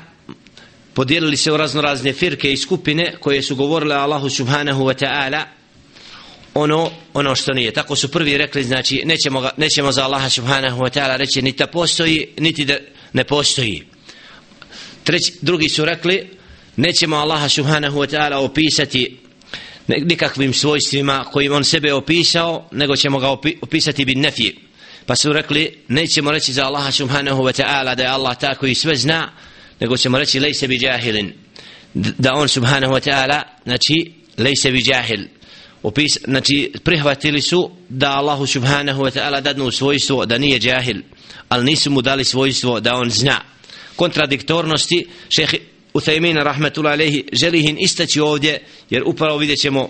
podijelili 0.93 1.37
se 1.37 1.51
u 1.51 1.57
razno 1.57 1.81
razne 1.81 2.13
firke 2.13 2.53
i 2.53 2.57
skupine 2.57 3.15
koje 3.19 3.41
su 3.41 3.55
govorile 3.55 3.95
Allahu 3.95 4.29
subhanahu 4.29 4.83
wa 4.83 5.05
ta'ala 5.05 5.43
ono, 6.53 6.91
ono 7.13 7.35
što 7.35 7.53
nije. 7.53 7.73
Tako 7.73 7.95
su 7.95 8.11
prvi 8.11 8.37
rekli 8.37 8.63
znači 8.63 9.01
nećemo, 9.05 9.41
ga, 9.41 9.49
nećemo 9.57 9.91
za 9.91 10.03
Allaha 10.03 10.29
subhanahu 10.29 10.81
wa 10.81 10.99
ta'ala 10.99 11.17
reći 11.17 11.41
niti 11.41 11.57
da 11.57 11.67
postoji 11.67 12.27
niti 12.37 12.65
da 12.65 12.77
ne 13.13 13.23
postoji. 13.23 13.83
Treći, 15.03 15.33
drugi 15.41 15.69
su 15.69 15.85
rekli 15.85 16.29
nećemo 16.75 17.15
Allaha 17.15 17.49
subhanahu 17.49 17.99
wa 17.99 18.15
ta'ala 18.15 18.35
opisati 18.35 19.17
nikakvim 19.87 20.53
svojstvima 20.53 21.25
kojim 21.31 21.53
on 21.53 21.63
sebe 21.63 21.93
opisao 21.93 22.67
nego 22.71 22.95
ćemo 22.95 23.19
ga 23.19 23.29
opisati 23.61 24.05
bin 24.05 24.19
nefi 24.19 24.53
pa 25.05 25.15
su 25.15 25.33
rekli 25.33 25.77
nećemo 25.87 26.31
reći 26.31 26.53
za 26.53 26.65
Allaha 26.65 26.91
subhanahu 26.91 27.43
wa 27.43 27.61
ta'ala 27.61 27.95
da 27.95 28.03
je 28.03 28.09
Allah 28.09 28.37
ta 28.39 28.55
koji 28.55 28.75
sve 28.75 28.95
zna 28.95 29.31
nego 29.79 29.97
ćemo 29.97 30.17
reći 30.17 30.39
lejse 30.39 30.67
bi 30.67 30.77
jahilin. 30.81 31.33
Da 31.93 32.33
on 32.33 32.47
subhanahu 32.47 32.93
wa 32.93 33.09
ta'ala 33.09 33.41
znači 33.63 34.13
lejse 34.37 34.71
bi 34.71 34.81
jahil. 34.85 35.25
Opis, 35.83 36.17
znači 36.23 36.71
prihvatili 36.83 37.41
su 37.41 37.71
da 37.89 38.11
Allahu 38.11 38.47
subhanahu 38.47 39.03
wa 39.03 39.19
ta'ala 39.19 39.41
dadnu 39.41 39.71
svojstvo 39.71 40.25
da 40.25 40.37
nije 40.37 40.59
jahil 40.63 41.01
ali 41.49 41.65
nisu 41.65 41.91
mu 41.91 42.01
dali 42.01 42.23
svojstvo 42.23 42.79
da 42.79 42.95
on 42.95 43.09
zna. 43.09 43.41
Kontradiktornosti 43.95 45.07
šehi 45.29 45.59
Uthaymin 45.93 46.43
rahmetullahi 46.43 46.93
alejhi 46.93 47.23
želi 47.33 47.75
istaći 47.79 48.19
ovdje 48.19 48.61
jer 48.89 49.03
upravo 49.05 49.37
vidjet 49.37 49.59
ćemo 49.59 49.89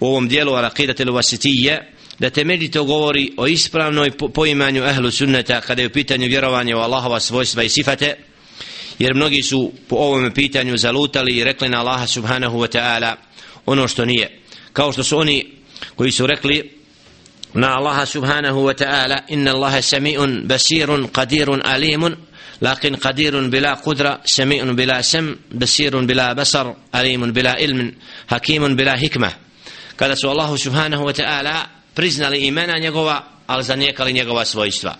u 0.00 0.06
ovom 0.06 0.28
dijelu 0.28 0.52
al-aqidat 0.52 1.04
al-wasitiyya 1.04 1.78
da 2.18 2.30
temeljito 2.30 2.84
govori 2.84 3.32
o 3.36 3.46
ispravnoj 3.46 4.10
poimanju 4.34 4.84
ehlu 4.84 5.10
sunneta 5.10 5.60
kada 5.60 5.82
je 5.82 5.88
u 5.88 5.90
pitanju 5.92 6.26
vjerovanja 6.26 6.76
u 6.76 6.80
Allahova 6.80 7.20
svojstva 7.20 7.62
i 7.62 7.68
sifate 7.68 8.16
jer 8.98 9.14
mnogi 9.14 9.42
su 9.42 9.72
po 9.88 9.96
ovom 9.96 10.30
pitanju 10.30 10.76
zalutali 10.76 11.36
i 11.36 11.44
rekli 11.44 11.68
na 11.68 11.80
Allaha 11.80 12.06
subhanahu 12.06 12.58
wa 12.58 12.78
ta'ala 12.78 13.14
ono 13.66 13.88
što 13.88 14.04
nije. 14.04 14.40
Kao 14.72 14.92
što 14.92 15.04
su 15.04 15.18
oni 15.18 15.46
koji 15.96 16.12
su 16.12 16.26
rekli 16.26 16.70
na 17.54 17.76
Allaha 17.76 18.06
subhanahu 18.06 18.60
wa 18.60 18.84
ta'ala 18.84 19.18
inna 19.28 19.54
Allaha 19.54 19.78
sami'un 19.78 20.46
basirun 20.46 21.08
qadirun 21.08 21.60
alimun 21.64 22.16
لكن 22.61 22.95
قدير 22.95 23.47
بلا 23.47 23.73
قدرة 23.73 24.21
سميع 24.25 24.63
بلا 24.63 25.01
سم 25.01 25.35
بصير 25.51 26.05
بلا 26.05 26.33
بصر 26.33 26.73
عليم 26.93 27.31
بلا 27.31 27.51
علم 27.51 27.93
حكيم 28.27 28.75
بلا 28.75 28.97
حكمة 28.97 29.31
kada 29.99 30.15
su 30.15 30.29
Allahu 30.29 30.57
subhanahu 30.57 31.03
wa 31.05 31.13
ta'ala 31.13 31.67
priznali 31.93 32.39
imena 32.47 32.79
njegova 32.79 33.23
ali 33.47 33.63
zanijekali 33.63 34.13
njegova 34.13 34.45
svojstva 34.45 34.95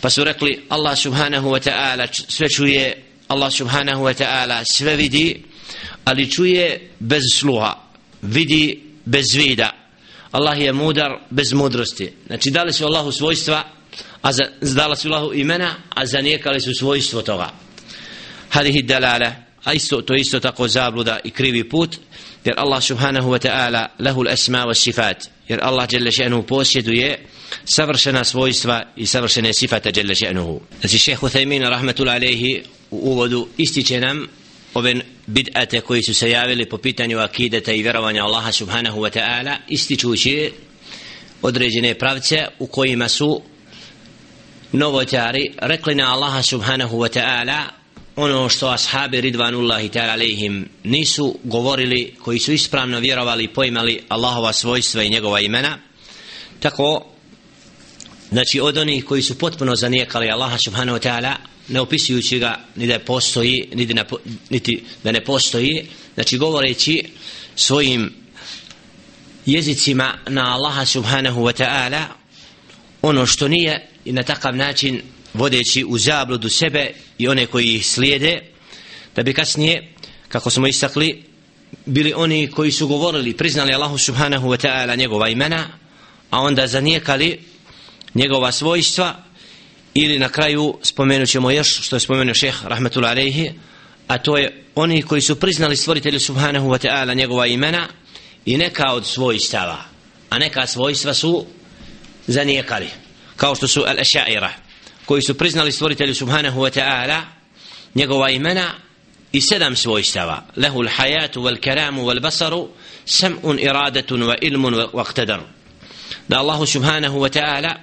pa 0.00 0.10
su 0.10 0.24
rekli 0.24 0.66
Allah 0.68 0.98
subhanahu 0.98 1.50
wa 1.50 1.70
ta'ala 1.70 2.06
sve 2.28 2.48
čuje 2.48 3.04
Allah 3.28 3.52
subhanahu 3.52 4.04
wa 4.04 4.14
ta'ala 4.14 4.64
sve 4.64 4.96
vidi 4.96 5.42
ali 6.04 6.30
čuje 6.30 6.90
bez 6.98 7.22
sluha 7.32 7.74
vidi 8.22 8.82
bez 9.04 9.34
vida 9.34 9.70
Allah 10.32 10.60
je 10.60 10.72
mudar 10.72 11.10
bez 11.30 11.52
mudrosti 11.52 12.12
znači 12.26 12.50
dali 12.50 12.72
su 12.72 12.84
Allahu 12.84 13.12
svojstva 13.12 13.64
a 14.23 14.31
za, 14.33 14.43
zdala 14.61 14.95
su 14.95 15.07
Allahu 15.07 15.33
imena 15.33 15.75
a 15.89 16.05
zanijekali 16.05 16.61
su 16.61 16.73
svojstvo 16.73 17.21
toga. 17.21 17.49
Hadihi 18.49 18.81
dalala 18.81 19.35
a 19.63 19.73
isto, 19.73 20.01
to 20.01 20.15
isto 20.15 20.39
tako 20.39 20.67
zabluda 20.67 21.19
i 21.23 21.31
krivi 21.31 21.69
put 21.69 21.97
jer 22.45 22.55
Allah 22.57 22.83
subhanahu 22.83 23.29
wa 23.29 23.47
ta'ala 23.47 23.87
lahu 23.99 24.25
asma 24.29 24.65
wa 24.65 24.73
sifat 24.73 25.29
jer 25.47 25.59
Allah 25.61 25.87
jelle 25.91 26.11
še'nuhu 26.11 26.43
posjeduje 26.43 27.25
savršena 27.65 28.23
svojstva 28.23 28.83
i 28.95 29.05
savršene 29.05 29.53
sifate 29.53 29.91
jelle 29.95 30.15
še'nuhu. 30.15 30.59
Znači 30.79 30.97
šeha 30.97 31.27
Uthaymin 31.27 31.69
rahmetullahi 31.69 32.17
alaihi 32.17 32.63
u 32.91 32.97
uvodu 32.97 33.47
ističe 33.57 33.99
nam 33.99 34.27
ove 34.73 34.95
bid'ate 35.27 35.81
koji 35.81 36.03
su 36.03 36.13
se 36.13 36.29
javili 36.29 36.69
po 36.69 36.77
pitanju 36.77 37.19
akideta 37.19 37.71
i 37.71 37.81
vjerovanja 37.81 38.23
Allaha 38.23 38.51
subhanahu 38.51 38.99
wa 38.99 39.19
ta'ala 39.19 39.55
ističući 39.67 40.51
određene 41.41 41.93
pravce 41.93 42.47
u 42.59 42.67
kojima 42.67 43.09
su 43.09 43.41
novotari 44.73 45.53
rekli 45.57 45.95
na 45.95 46.13
Allaha 46.13 46.41
subhanahu 46.41 46.97
wa 46.97 47.09
ta'ala 47.09 47.63
ono 48.15 48.49
što 48.49 48.67
ashabi 48.67 49.21
ridvanullahi 49.21 49.89
ta'ala 49.89 50.11
alihim 50.11 50.69
nisu 50.83 51.37
govorili 51.43 52.15
koji 52.23 52.39
su 52.39 52.53
ispravno 52.53 52.99
vjerovali 52.99 53.43
i 53.43 53.47
poimali 53.47 54.03
Allahova 54.09 54.53
svojstva 54.53 55.03
i 55.03 55.09
njegova 55.09 55.39
imena. 55.39 55.77
Tako 56.59 57.05
znači 58.31 58.59
od 58.59 58.77
onih 58.77 59.05
koji 59.05 59.21
su 59.21 59.37
potpuno 59.37 59.75
zanijekali 59.75 60.31
Allaha 60.31 60.57
subhanahu 60.65 60.97
wa 60.97 61.09
ta'ala 61.09 61.33
ne 61.67 61.79
opisujući 61.79 62.39
ga 62.39 62.59
ni 62.75 62.87
da 62.87 62.99
postoji 62.99 63.69
niti, 63.73 63.93
ne, 63.93 64.03
niti 64.49 64.83
da 65.03 65.11
ne 65.11 65.23
postoji 65.23 65.87
znači 66.13 66.37
govoreći 66.37 67.03
svojim 67.55 68.13
jezicima 69.45 70.13
na 70.27 70.53
Allaha 70.53 70.85
subhanahu 70.85 71.41
wa 71.41 71.63
ta'ala 71.63 72.22
ono 73.03 73.25
što 73.25 73.47
nije 73.47 73.87
i 74.05 74.11
na 74.11 74.23
takav 74.23 74.55
način 74.55 75.01
vodeći 75.33 75.85
u 75.87 75.97
zabludu 75.97 76.49
sebe 76.49 76.91
i 77.17 77.27
one 77.27 77.45
koji 77.45 77.73
ih 77.73 77.87
slijede 77.87 78.41
da 79.15 79.23
bi 79.23 79.33
kasnije 79.33 79.93
kako 80.29 80.49
smo 80.49 80.67
istakli 80.67 81.23
bili 81.85 82.13
oni 82.15 82.47
koji 82.51 82.71
su 82.71 82.87
govorili 82.87 83.37
priznali 83.37 83.73
Allahu 83.73 83.97
subhanahu 83.97 84.47
wa 84.49 84.67
ta'ala 84.67 84.97
njegova 84.97 85.29
imena 85.29 85.67
a 86.29 86.39
onda 86.39 86.67
zanijekali 86.67 87.39
njegova 88.13 88.51
svojstva 88.51 89.23
ili 89.93 90.19
na 90.19 90.29
kraju 90.29 90.77
spomenut 90.81 91.29
ćemo 91.29 91.51
još 91.51 91.81
što 91.81 91.95
je 91.95 91.99
spomenuo 91.99 92.33
šeh 92.33 92.65
rahmetul 92.65 93.05
alejhi 93.05 93.51
a 94.07 94.17
to 94.17 94.37
je 94.37 94.63
oni 94.75 95.01
koji 95.01 95.21
su 95.21 95.39
priznali 95.39 95.75
stvoritelju 95.75 96.19
subhanahu 96.19 96.69
wa 96.69 96.87
ta'ala 96.87 97.15
njegova 97.15 97.47
imena 97.47 97.87
i 98.45 98.57
neka 98.57 98.91
od 98.91 99.05
svojstava 99.05 99.85
a 100.29 100.39
neka 100.39 100.67
svojstva 100.67 101.13
su 101.13 101.45
zanijekali 102.27 102.87
kao 103.35 103.55
što 103.55 103.67
su 103.67 103.81
al-ašaira 103.81 104.49
koji 105.05 105.21
su 105.21 105.37
priznali 105.37 105.71
stvoritelju 105.71 106.15
subhanahu 106.15 106.61
wa 106.61 106.79
ta'ala 106.79 107.21
njegova 107.95 108.29
imena 108.29 108.71
i 109.31 109.41
sedam 109.41 109.75
svojstava. 109.75 110.43
Lehu 110.55 110.83
l-hajatu 110.83 111.41
wal-karamu 111.41 112.03
wal-basaru 112.03 112.67
sam'un 113.05 113.59
iradatun 113.59 114.21
wa 114.21 114.35
ilmun 114.41 114.73
wa 114.73 115.03
qtadar 115.05 115.39
da 116.27 116.39
Allahu 116.39 116.65
subhanahu 116.65 117.19
wa 117.19 117.29
ta'ala 117.29 117.75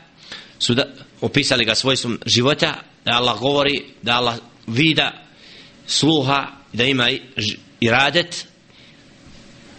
su 0.59 0.75
da, 0.75 0.85
opisali 1.21 1.65
ga 1.65 1.75
svojstvom 1.75 2.19
života 2.27 2.75
da 3.05 3.13
Allah 3.13 3.39
govori 3.39 3.85
da 4.03 4.17
Allah 4.17 4.37
vida 4.67 5.13
sluha 5.87 6.47
da 6.73 6.85
ima 6.85 7.11
iradet 7.81 8.47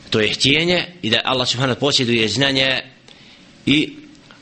to 0.10 0.20
je 0.20 0.34
htjenje 0.34 0.86
i 1.02 1.10
da 1.10 1.22
Allah 1.24 1.48
subhanahu 1.48 1.80
posjeduje 1.80 2.28
znanje 2.28 2.82
i 3.66 3.96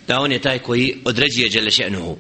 da 0.10 0.20
on 0.20 0.32
je 0.32 0.42
taj 0.42 0.60
koji 0.60 0.96
određuje 1.06 1.50
Đelešenuhu 1.50 2.18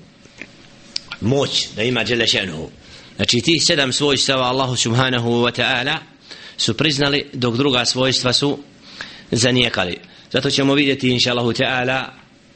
moć 1.22 1.68
da 1.76 1.84
ima 1.84 2.04
Đelešenuhu 2.04 2.70
znači 3.16 3.42
ti 3.42 3.60
sedam 3.68 3.94
svojstava 3.94 4.44
Allahu 4.44 4.76
subhanahu 4.76 5.30
wa 5.30 5.62
ta'ala 5.62 5.98
su 6.58 6.74
priznali 6.74 7.26
dok 7.34 7.56
druga 7.56 7.86
svojstva 7.86 8.34
su 8.34 8.58
zanijekali. 9.32 9.98
Zato 10.32 10.50
ćemo 10.50 10.74
vidjeti 10.74 11.10
inša 11.10 11.32
Allahu 11.32 11.54
ta'ala 11.54 12.04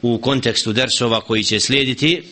u 0.02 0.18
kontekstu 0.18 0.72
dersova 0.72 1.20
koji 1.20 1.44
će 1.44 1.60
slijediti 1.60 2.22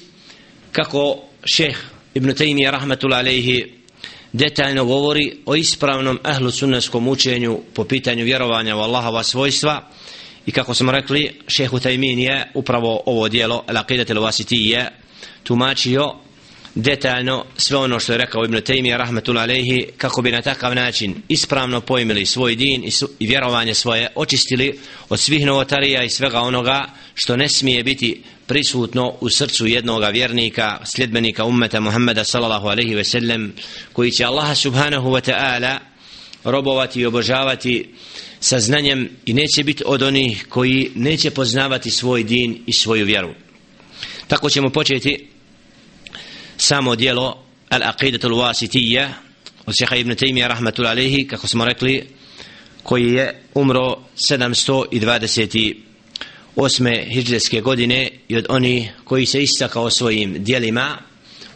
kako 0.72 1.16
šeh 1.44 1.76
Ibn 2.14 2.28
Taymi 2.28 2.70
rahmatul 2.70 3.14
alejhi 3.14 3.72
detaljno 4.32 4.84
govori 4.84 5.36
o 5.46 5.54
ispravnom 5.54 6.18
ahlu 6.22 6.50
sunneskom 6.50 7.08
učenju 7.08 7.60
po 7.74 7.84
pitanju 7.84 8.24
vjerovanja 8.24 8.76
u 8.76 8.80
Allahova 8.80 9.22
svojstva 9.22 9.91
i 10.46 10.52
kako 10.52 10.74
smo 10.74 10.92
rekli 10.92 11.40
šehu 11.48 11.80
Tajmin 11.80 12.18
je 12.18 12.50
upravo 12.54 13.02
ovo 13.06 13.28
dijelo 13.28 13.64
Al-Aqidat 13.68 14.14
al-Wasitije 14.14 14.88
tumačio 15.42 16.14
detaljno 16.74 17.44
sve 17.56 17.76
ono 17.76 18.00
što 18.00 18.12
je 18.12 18.18
rekao 18.18 18.44
Ibn 18.44 18.56
Taymiyyah 18.56 18.96
rahmetul 18.96 19.38
alejhi 19.38 19.86
kako 19.96 20.22
bi 20.22 20.32
na 20.32 20.42
takav 20.42 20.74
način 20.74 21.22
ispravno 21.28 21.80
pojmili 21.80 22.26
svoj 22.26 22.54
din 22.54 22.84
i, 22.84 22.90
su, 22.90 23.10
i 23.18 23.26
vjerovanje 23.26 23.74
svoje 23.74 24.08
očistili 24.14 24.78
od 25.08 25.20
svih 25.20 25.46
novotarija 25.46 26.02
i 26.02 26.10
svega 26.10 26.40
onoga 26.40 26.84
što 27.14 27.36
ne 27.36 27.48
smije 27.48 27.84
biti 27.84 28.22
prisutno 28.46 29.14
u 29.20 29.30
srcu 29.30 29.66
jednog 29.66 30.02
vjernika 30.12 30.78
sljedbenika 30.84 31.44
ummeta 31.44 31.80
Muhammeda 31.80 32.24
sallallahu 32.24 32.68
alejhi 32.68 32.94
ve 32.94 33.04
sellem 33.04 33.52
koji 33.92 34.10
će 34.10 34.24
Allaha 34.24 34.54
subhanahu 34.54 35.10
wa 35.10 35.30
ta'ala 35.30 35.78
robovati 36.44 37.00
i 37.00 37.06
obožavati 37.06 37.94
sa 38.42 38.60
znanjem 38.60 39.08
i 39.26 39.34
neće 39.34 39.64
biti 39.64 39.82
od 39.86 40.02
onih 40.02 40.46
koji 40.48 40.90
neće 40.94 41.30
poznavati 41.30 41.90
svoj 41.90 42.22
din 42.22 42.62
i 42.66 42.72
svoju 42.72 43.06
vjeru 43.06 43.34
tako 44.28 44.50
ćemo 44.50 44.70
početi 44.70 45.28
samo 46.56 46.96
dijelo 46.96 47.44
Al-Aqidatul 47.70 48.34
Wasitija 48.34 49.08
od 49.66 49.74
šeha 49.78 49.96
Ibn 49.96 50.10
Taymiya 50.10 50.48
rahmatul 50.48 50.86
alaihi 50.86 51.28
kako 51.28 51.46
smo 51.46 51.64
rekli 51.64 52.08
koji 52.82 53.12
je 53.12 53.42
umro 53.54 53.98
728. 54.16 57.08
hijđarske 57.08 57.60
godine 57.60 58.10
i 58.28 58.36
od 58.36 58.46
oni 58.48 58.88
koji 59.04 59.26
se 59.26 59.42
istakao 59.42 59.90
svojim 59.90 60.44
dijelima 60.44 60.98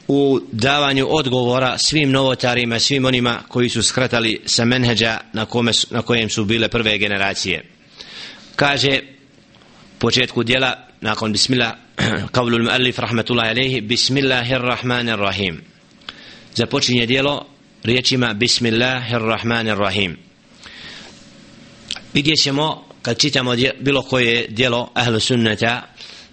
u 0.09 0.41
davanju 0.53 1.07
odgovora 1.11 1.79
svim 1.79 2.11
novotarima, 2.11 2.79
svim 2.79 3.05
onima 3.05 3.41
koji 3.49 3.69
su 3.69 3.83
skratali 3.83 4.41
sa 4.47 4.65
menheđa 4.65 5.21
na, 5.33 5.47
kome, 5.47 5.73
na 5.91 6.03
kojem 6.03 6.31
su 6.31 6.45
bile 6.45 6.69
prve 6.69 6.99
generacije. 6.99 7.65
Kaže 8.57 9.01
početku 9.99 10.43
dijela 10.43 10.87
nakon 11.01 11.33
bismillah 11.33 11.73
kavlul 12.35 12.63
muallif 12.63 12.99
rahmatullahi 12.99 13.51
alaihi 13.51 13.81
bismillahirrahmanirrahim 13.81 15.61
započinje 16.55 17.07
dijelo 17.07 17.47
riječima 17.83 18.35
bismillahirrahmanirrahim 18.35 20.17
vidjet 22.15 22.43
ćemo 22.43 22.85
kad 23.03 23.19
čitamo 23.19 23.55
bilo 23.81 24.03
koje 24.03 24.47
dijelo 24.49 24.91
ahlu 24.95 25.21
sunnata 25.21 25.83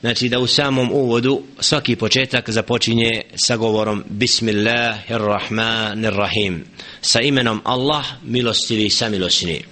znači 0.03 0.29
da 0.29 0.39
u 0.39 0.47
samom 0.47 0.91
uvodu 0.91 1.41
svaki 1.59 1.95
početak 1.95 2.49
započinje 2.49 3.21
sa 3.35 3.57
govorom 3.57 4.03
bismillahirrahmanirrahim. 4.09 6.65
Sa 7.01 7.21
imenom 7.21 7.61
Allah 7.63 8.05
milostivi 8.23 8.89
samilosni. 8.89 9.63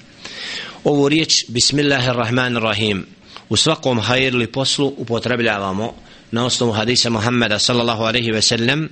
Ovu 0.83 1.09
riječ 1.09 1.45
bismillahirrahmanirrahim 1.47 3.05
u 3.49 3.57
svakom 3.57 3.99
hajirli 3.99 4.43
ili 4.43 4.51
poslu 4.51 4.93
upotrebljavamo 4.97 5.93
na 6.31 6.45
osnovu 6.45 6.71
hadisa 6.71 7.09
Muhammeda 7.09 7.59
sallallahu 7.59 8.03
alaihi 8.03 8.31
ve 8.31 8.41
sellem 8.41 8.89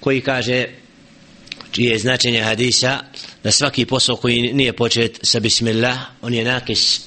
koji 0.00 0.20
kaže 0.20 0.66
čije 1.70 1.92
je 1.92 1.98
značenje 1.98 2.42
hadisa 2.42 2.98
da 3.44 3.50
svaki 3.50 3.86
posao 3.86 4.16
koji 4.16 4.52
nije 4.52 4.72
počet 4.72 5.18
sa 5.22 5.40
bismillah 5.40 5.98
on 6.22 6.34
je 6.34 6.44
nakis 6.44 7.00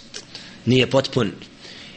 nije 0.66 0.90
potpun 0.90 1.32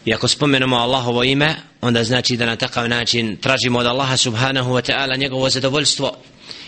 i 0.05 0.15
ako 0.15 0.29
spomenemo 0.29 0.77
Allahovo 0.77 1.25
ime 1.25 1.57
onda 1.81 2.05
znači 2.05 2.37
da 2.37 2.47
na 2.47 2.57
takav 2.57 2.89
način 2.89 3.37
tražimo 3.37 3.79
od 3.79 3.87
Allaha 3.87 4.17
subhanahu 4.17 4.73
wa 4.73 4.93
ta'ala 4.93 5.19
njegovo 5.19 5.51
zadovoljstvo 5.51 6.17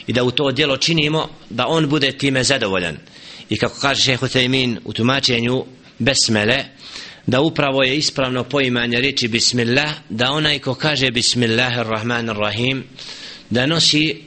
i 0.07 0.13
da 0.13 0.25
u 0.25 0.31
to 0.31 0.53
djelo 0.53 0.77
činimo 0.77 1.29
da 1.51 1.67
on 1.67 1.89
bude 1.89 2.13
time 2.13 2.45
zadovoljan. 2.45 2.97
I 3.51 3.59
kako 3.59 3.81
kaže 3.81 4.03
šeho 4.03 4.29
Tejmin 4.29 4.79
u 4.85 4.93
tumačenju 4.93 5.65
besmele 5.99 6.65
da 7.27 7.41
upravo 7.41 7.83
je 7.83 7.97
ispravno 7.97 8.45
poimanje 8.45 9.01
riječi 9.01 9.29
bismillah 9.29 9.91
da 10.09 10.31
onaj 10.31 10.59
ko 10.59 10.75
kaže 10.75 11.11
bismillahirrahmanirrahim 11.11 12.85
da 13.51 13.67
nosi 13.67 14.23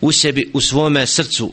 u 0.00 0.12
sebi 0.12 0.50
u 0.52 0.60
svome 0.60 1.06
srcu 1.06 1.52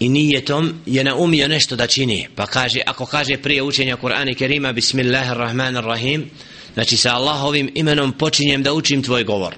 i 0.00 0.08
nijetom 0.08 0.74
je 0.86 1.04
naumio 1.04 1.48
nešto 1.48 1.76
da 1.76 1.86
čini. 1.86 2.28
Pa 2.34 2.46
kaže 2.46 2.80
ako 2.86 3.06
kaže 3.06 3.36
prije 3.36 3.62
učenja 3.62 3.96
Kur'ana 3.96 4.34
Kerima 4.34 4.72
bismillahirrahmanirrahim 4.72 6.30
znači 6.74 6.96
sa 6.96 7.14
Allahovim 7.14 7.70
imenom 7.74 8.12
počinjem 8.12 8.62
da 8.62 8.72
učim 8.72 9.02
tvoj 9.02 9.24
govor. 9.24 9.54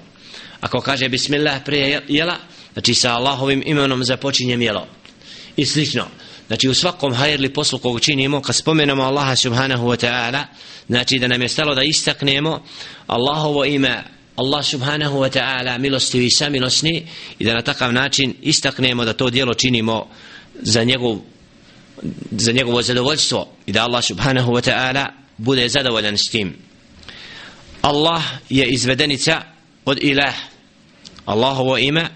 Ako 0.61 0.81
kaže 0.81 1.09
bismillah 1.09 1.63
prije 1.65 2.01
jela 2.07 2.37
znači 2.73 2.93
sa 2.93 3.13
Allahovim 3.13 3.63
imenom 3.65 4.03
započinjem 4.03 4.61
jelo. 4.61 4.87
I 5.57 5.65
slično 5.65 6.05
znači 6.47 6.69
u 6.69 6.73
svakom 6.73 7.13
hajrli 7.13 7.53
poslu 7.53 7.79
kog 7.79 8.01
činimo 8.01 8.41
kad 8.41 8.55
spomenemo 8.55 9.03
Allaha 9.03 9.35
subhanahu 9.35 9.87
wa 9.87 10.05
ta'ala 10.05 10.43
znači 10.87 11.19
da 11.19 11.27
nam 11.27 11.41
je 11.41 11.49
stalo 11.49 11.75
da 11.75 11.83
istaknemo 11.83 12.63
Allahovo 13.07 13.65
ime 13.65 14.03
Allah 14.35 14.65
subhanahu 14.65 15.19
wa 15.19 15.39
ta'ala 15.39 15.77
milostivi 15.77 16.25
i 16.25 16.29
samilosni 16.29 17.07
i 17.39 17.45
da 17.45 17.53
na 17.53 17.61
takav 17.61 17.93
način 17.93 18.33
istaknemo 18.41 19.05
da 19.05 19.13
to 19.13 19.29
dijelo 19.29 19.53
činimo 19.53 20.07
za 20.61 20.83
njegov 20.83 21.17
za 22.31 22.51
njegovo 22.51 22.81
zadovoljstvo 22.81 23.47
i 23.65 23.71
da 23.71 23.83
Allah 23.83 24.03
subhanahu 24.03 24.51
wa 24.51 24.69
ta'ala 24.69 25.05
bude 25.37 25.69
zadovoljan 25.69 26.17
s 26.17 26.29
tim. 26.31 26.55
Allah 27.81 28.23
je 28.49 28.65
izvedenica 28.65 29.41
od 29.85 29.97
ilah. 30.01 30.35
Allahovo 31.25 31.77
ime 31.77 32.07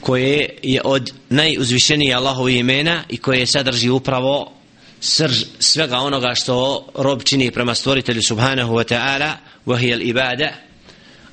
koje 0.00 0.58
je 0.62 0.80
od 0.84 1.12
najuzvišenije 1.28 2.14
Allahovi 2.14 2.58
imena 2.58 3.04
i 3.08 3.16
koje 3.16 3.46
sadrži 3.46 3.90
upravo 3.90 4.52
srž 5.00 5.44
svega 5.58 5.98
onoga 5.98 6.34
što 6.34 6.86
rob 6.94 7.22
čini 7.22 7.50
prema 7.50 7.74
stvoritelju 7.74 8.22
subhanahu 8.22 8.74
wa 8.74 8.94
ta'ala 8.94 9.32
vahijel 9.66 10.02
ibada 10.02 10.52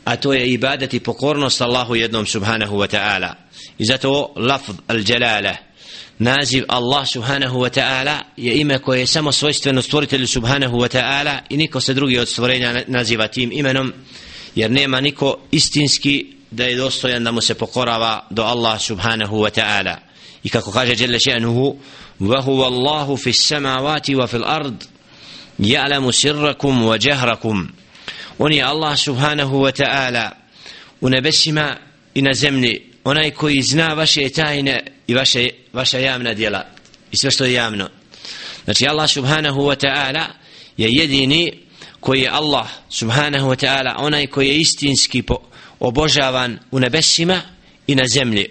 a 0.06 0.16
to 0.16 0.34
je 0.34 0.48
ibadet 0.48 0.94
i 0.94 1.00
pokornost 1.00 1.62
Allahu 1.62 1.96
jednom 1.96 2.26
subhanahu 2.26 2.78
wa 2.78 2.88
ta'ala 2.88 3.34
i 3.82 3.86
zato 3.86 4.34
lafz 4.36 4.76
al-jalala 4.88 5.56
naziv 6.20 6.66
Allah 6.68 7.08
subhanahu 7.08 7.60
wa 7.60 7.70
ta'ala 7.70 8.22
je 8.38 8.54
ime 8.62 8.80
koje 8.80 9.00
je 9.00 9.08
samo 9.08 9.32
svojstveno 9.32 9.82
stvoritelju 9.82 10.28
subhanahu 10.28 10.78
wa 10.78 10.98
ta'ala 10.98 11.40
i 11.50 11.58
niko 11.58 11.82
se 11.82 11.94
drugi 11.94 12.20
od 12.20 12.30
stvorenja 12.30 12.84
naziva 12.88 13.28
tim 13.28 13.52
imenom 13.54 13.94
jer 14.56 14.72
nema 14.72 15.02
niko 15.02 15.38
istinski 15.52 16.34
da 16.52 16.64
je 16.64 16.76
dostojan 16.76 17.24
da 17.24 17.32
mu 17.32 17.42
se 17.42 17.54
pokorava 17.54 18.28
do 18.30 18.44
Allah 18.44 18.82
subhanahu 18.82 19.36
wa 19.36 19.60
ta'ala. 19.60 19.96
I 20.44 20.50
kako 20.50 20.72
kaže 20.72 20.94
Jelle 21.00 21.20
še'nuhu 21.20 21.76
wa 22.20 22.44
huwa 22.44 22.66
Allahu 22.66 23.18
fi 23.18 23.34
samavati 23.34 24.16
wa 24.16 24.28
fil 24.28 24.46
ard 24.46 24.84
ja'lamu 25.60 26.12
sirrakum 26.12 26.86
wa 26.86 26.98
jahrakum. 27.08 27.68
On 28.38 28.54
je 28.54 28.64
Allah 28.64 28.98
subhanahu 28.98 29.66
onaj 33.04 33.32
koji 33.32 33.62
zna 33.62 33.94
vaše 33.94 34.30
tajne 34.30 34.84
i 35.08 35.14
vaše, 35.14 35.50
vaša 35.74 36.00
javna 36.00 36.34
djela 36.34 36.66
i 37.12 37.18
sve 37.18 37.32
što 37.32 37.46
je 37.46 37.54
javno. 37.54 37.90
Znači 38.66 38.88
Allah 38.88 39.10
subhanahu 39.10 39.62
wa 39.62 39.88
ta'ala 39.88 40.26
je 40.78 40.88
jedini 40.92 41.54
koji 42.00 42.22
je 42.22 42.30
Allah 42.30 42.68
subhanahu 42.90 43.48
wa 43.48 43.66
ta'ala 43.66 43.96
onaj 43.98 44.28
koji 44.28 44.48
je 44.48 44.58
istinski 44.58 45.22
po, 45.22 45.36
obožavan 45.80 46.60
u 46.72 46.80
nebesima 46.80 47.42
i 47.88 47.96
na 47.96 48.08
zemlji. 48.08 48.50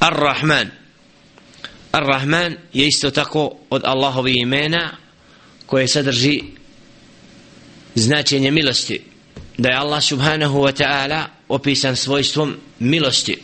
Ar-Rahman. 0.00 0.70
Ar-Rahman 1.92 2.56
je 2.72 2.86
isto 2.86 3.10
tako 3.10 3.56
od 3.70 3.82
Allahovi 3.84 4.34
imena 4.36 4.96
koje 5.66 5.88
sadrži 5.88 6.42
značenje 7.94 8.50
milosti 8.50 9.09
da 9.60 9.68
je 9.68 9.76
Allah 9.76 10.00
subhanahu 10.02 10.64
wa 10.64 10.72
ta'ala 10.72 11.28
opisan 11.48 11.96
svojstvom 11.96 12.56
milosti. 12.78 13.36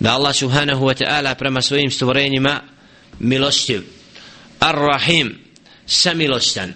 Da 0.00 0.12
Allah 0.12 0.36
subhanahu 0.36 0.84
wa 0.84 0.94
ta'ala 0.94 1.34
prema 1.34 1.62
svojim 1.62 1.90
stvorenjima 1.90 2.60
milostiv. 3.18 3.82
Ar-Rahim 4.60 5.38
samilostan. 5.86 6.74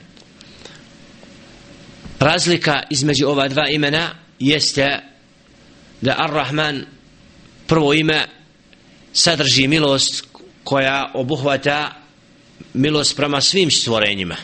Razlika 2.21 2.83
između 2.91 3.27
ova 3.27 3.49
dva 3.49 3.69
imena 3.69 4.11
jeste 4.39 5.01
da 6.01 6.15
Ar-Rahman 6.19 6.85
prvo 7.67 7.95
ime 7.95 8.27
sadrži 9.13 9.69
milost 9.69 10.25
koja 10.65 11.11
obuhvata 11.15 11.93
milost 12.75 13.17
prema 13.17 13.41
svim 13.41 13.71
stvorenjima. 13.71 14.37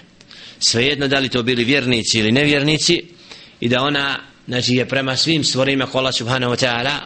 Svejedno 0.58 1.08
da 1.08 1.18
li 1.18 1.28
to 1.28 1.42
bili 1.42 1.64
vjernici 1.64 2.18
ili 2.18 2.32
nevjernici 2.32 3.19
i 3.60 3.68
da 3.68 3.82
ona 3.82 4.20
znači 4.46 4.74
je 4.74 4.88
prema 4.88 5.16
svim 5.16 5.44
stvorima 5.44 5.86
kola 5.86 6.12
subhanahu 6.12 6.52
wa 6.52 6.66
ta'ala 6.66 6.98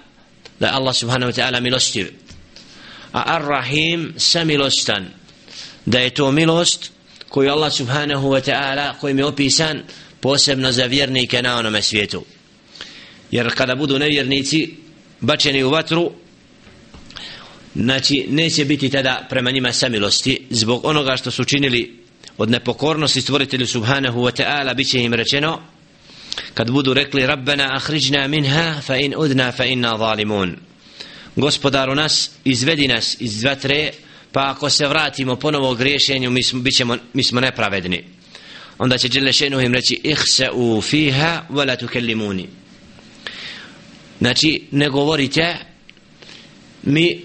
da 0.60 0.72
Allah 0.72 0.96
subhanahu 0.96 1.32
wa 1.32 1.40
ta'ala 1.40 1.60
milostiv. 1.60 2.12
A 3.12 3.22
Ar-Rahim 3.36 4.14
samilostan 4.16 5.06
da 5.86 5.98
je 5.98 6.10
to 6.10 6.32
milost 6.32 6.92
koju 7.28 7.50
Allah 7.50 7.72
subhanahu 7.72 8.28
wa 8.28 8.50
ta'ala 8.50 8.94
kojim 9.00 9.18
je 9.18 9.24
opisan 9.24 9.82
posebno 10.20 10.72
za 10.72 10.84
vjernike 10.84 11.42
na 11.42 11.58
onome 11.58 11.82
svijetu. 11.82 12.24
Jer 13.30 13.54
kada 13.54 13.74
budu 13.74 13.98
nevjernici 13.98 14.74
bačeni 15.20 15.64
u 15.64 15.70
vatru 15.70 16.10
znači 17.74 18.26
neće 18.30 18.64
biti 18.64 18.90
tada 18.90 19.26
prema 19.30 19.50
njima 19.50 19.72
samilosti 19.72 20.46
zbog 20.50 20.84
onoga 20.84 21.16
što 21.16 21.30
su 21.30 21.44
činili 21.44 22.04
od 22.38 22.50
nepokornosti 22.50 23.20
stvoritelju 23.20 23.66
subhanahu 23.66 24.20
wa 24.20 24.42
ta'ala 24.42 24.74
bit 24.74 24.90
će 24.90 25.02
im 25.02 25.14
rečeno 25.14 25.60
kad 26.54 26.70
budu 26.70 26.94
rekli 26.94 27.26
rabbena 27.26 27.76
ahriđna 27.76 28.28
minha 28.28 28.80
fa 28.86 28.96
in 28.96 29.14
udna 29.16 29.52
fa 29.52 29.64
inna 29.64 29.98
zalimun. 29.98 30.56
Gospodaru 31.36 31.94
nas 31.94 32.30
izvedi 32.44 32.88
nas 32.88 33.16
iz 33.20 33.44
vatre 33.44 33.90
pa 34.32 34.50
ako 34.50 34.70
se 34.70 34.86
vratimo 34.86 35.36
ponovo 35.36 35.74
griješenju 35.74 36.30
mi 36.30 36.42
smo, 36.42 36.60
bit 36.60 36.76
ćemo, 36.76 36.96
mi 37.12 37.24
smo 37.24 37.40
nepravedni. 37.40 38.04
Onda 38.78 38.98
će 38.98 39.08
Đelešenu 39.08 39.60
im 39.60 39.74
reći 39.74 40.00
ihsa'u 40.04 40.82
fiha 40.82 41.42
wala 41.50 41.78
tukellimuni 41.78 42.48
znači 44.24 44.62
ne 44.70 44.88
govorite 44.88 45.56
mi 46.82 47.24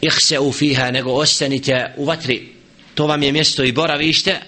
ihsa'u 0.00 0.52
fiha 0.52 0.90
nego 0.90 1.12
ostanite 1.12 1.94
u 1.96 2.04
vatri. 2.04 2.48
To 2.94 3.06
vam 3.06 3.22
je 3.22 3.32
mjesto 3.32 3.64
i 3.64 3.72
boravište 3.72 4.40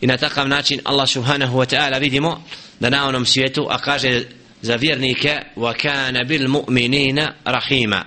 i 0.00 0.06
na 0.06 0.16
takav 0.16 0.48
način 0.48 0.80
Allah 0.84 1.08
subhanahu 1.08 1.58
wa 1.58 1.76
ta'ala 1.76 2.00
vidimo 2.00 2.44
da 2.79 2.89
na 2.89 3.07
onom 3.07 3.25
svijetu 3.25 3.67
a 3.69 3.77
kaže 3.77 4.23
za 4.61 4.75
vjernike 4.75 5.39
wa 5.55 5.73
kana 5.73 6.23
bil 6.23 6.47
mu'minina 6.47 7.33
rahima 7.45 8.05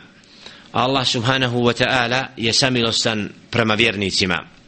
Allah 0.73 1.07
subhanahu 1.07 1.65
wa 1.65 1.73
ta'ala 1.73 2.29
je 2.37 2.53
samilostan 2.53 3.31
prema 3.51 3.75
vjernicima 3.75 4.59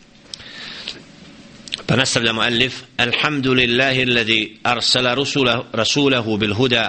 فنسب 1.91 2.23
المؤلف 2.23 2.85
الحمد 3.01 3.47
لله 3.47 4.03
الذي 4.03 4.57
أرسل 4.67 5.19
رسوله, 5.19 5.65
رسوله 5.75 6.37
بالهدى 6.37 6.89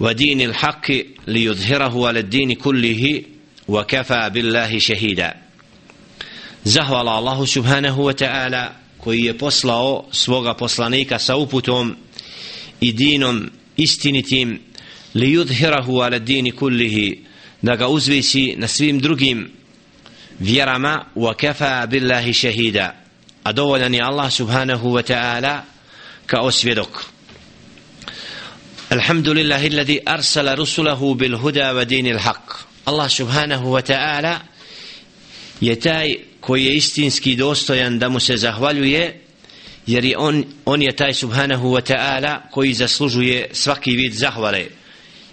ودين 0.00 0.40
الحق 0.40 0.86
ليظهره 1.26 2.08
على 2.08 2.20
الدين 2.20 2.52
كله 2.54 3.22
وكفى 3.68 4.30
بالله 4.34 4.78
شهيدا 4.78 5.34
زهوال 6.64 7.08
الله 7.08 7.44
سبحانه 7.44 8.00
وتعالى 8.00 8.72
koji 8.98 9.24
je 9.24 9.38
poslao 9.38 10.04
svoga 10.12 10.54
poslanika 10.54 11.18
sa 11.18 11.36
uputom 11.36 11.96
i 12.81 12.93
dinom 12.93 13.49
istinitim 13.77 14.59
li 15.13 15.31
yudhirahu 15.31 16.01
ala 16.01 16.19
dini 16.19 16.51
kullihi 16.51 17.19
da 17.61 17.75
ga 17.75 17.87
uzvisi 17.87 18.55
na 18.57 18.67
svim 18.67 18.99
drugim 18.99 19.51
vjerama 20.39 21.05
wa 21.15 21.33
kafa 21.35 21.87
billahi 21.87 22.33
shahida. 22.33 22.95
A 23.43 23.51
dovoljan 23.51 23.93
je 23.93 24.01
Allah 24.03 24.31
subhanahu 24.31 24.93
wa 24.93 25.01
ta'ala 25.03 25.63
kao 26.25 26.51
svjedok 26.51 27.13
Alhamdulillahi 28.89 29.67
alladhi 29.67 29.99
arsala 30.05 30.55
rusulahu 30.55 31.15
bil 31.15 31.37
huda 31.37 31.73
wa 31.73 31.85
dinil 31.85 32.19
haq. 32.19 32.67
Allah 32.85 33.09
subhanahu 33.09 33.71
wa 33.71 33.81
ta'ala 33.81 34.41
je 35.61 35.75
taj 35.79 36.15
koji 36.39 36.65
je 36.65 36.75
istinski 36.75 37.35
dostojan 37.35 37.99
da 37.99 38.09
mu 38.09 38.19
se 38.19 38.37
zahvaljuje 38.37 39.22
jer 39.86 40.04
je 40.04 40.18
on, 40.18 40.44
on 40.64 40.82
je 40.82 40.96
taj 40.96 41.14
subhanahu 41.14 41.68
wa 41.68 41.92
ta'ala 41.92 42.50
koji 42.50 42.74
zaslužuje 42.74 43.50
svaki 43.52 43.96
vid 43.96 44.12
zahvale 44.12 44.66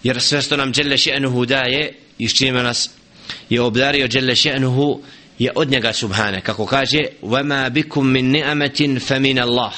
jer 0.04 0.21
sve 0.21 0.41
što 0.41 0.58
nam 0.58 0.71
Jelle 0.76 0.98
še'nuhu 0.98 1.45
daje 1.45 1.93
i 2.17 2.28
s 2.28 2.34
čime 2.34 2.63
nas 2.63 2.89
je 3.50 3.62
obdario 3.62 4.08
Jelle 4.12 4.36
še'nuhu 4.36 5.00
je 5.39 5.52
od 5.56 5.71
njega 5.71 5.93
subhane 5.93 6.41
kako 6.41 6.65
kaže 6.65 7.00
وَمَا 7.21 7.69
بِكُم 7.69 8.06
مِّن 8.06 8.32
نِعَمَةٍ 8.32 9.00
فَمِنَ 9.00 9.39
اللَّهِ 9.39 9.74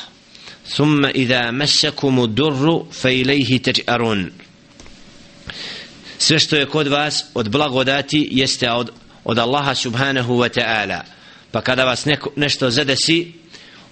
ثُمَّ 0.75 1.05
إِذَا 1.05 1.51
مَسَّكُمُ 1.51 2.23
الدُّرُّ 2.23 2.85
فَإِلَيْهِ 2.91 3.59
تَجْأَرُونَ 3.61 4.29
sve 6.17 6.39
što 6.39 6.55
je 6.55 6.65
kod 6.65 6.87
vas 6.87 7.25
od 7.33 7.49
blagodati 7.49 8.27
jeste 8.31 8.71
od, 8.71 8.91
od 9.23 9.39
Allaha 9.39 9.75
subhanahu 9.75 10.33
wa 10.33 10.49
ta'ala 10.59 11.01
pa 11.51 11.61
kada 11.61 11.85
vas 11.85 12.05
neko, 12.05 12.31
nešto 12.35 12.69
zadesi 12.69 13.33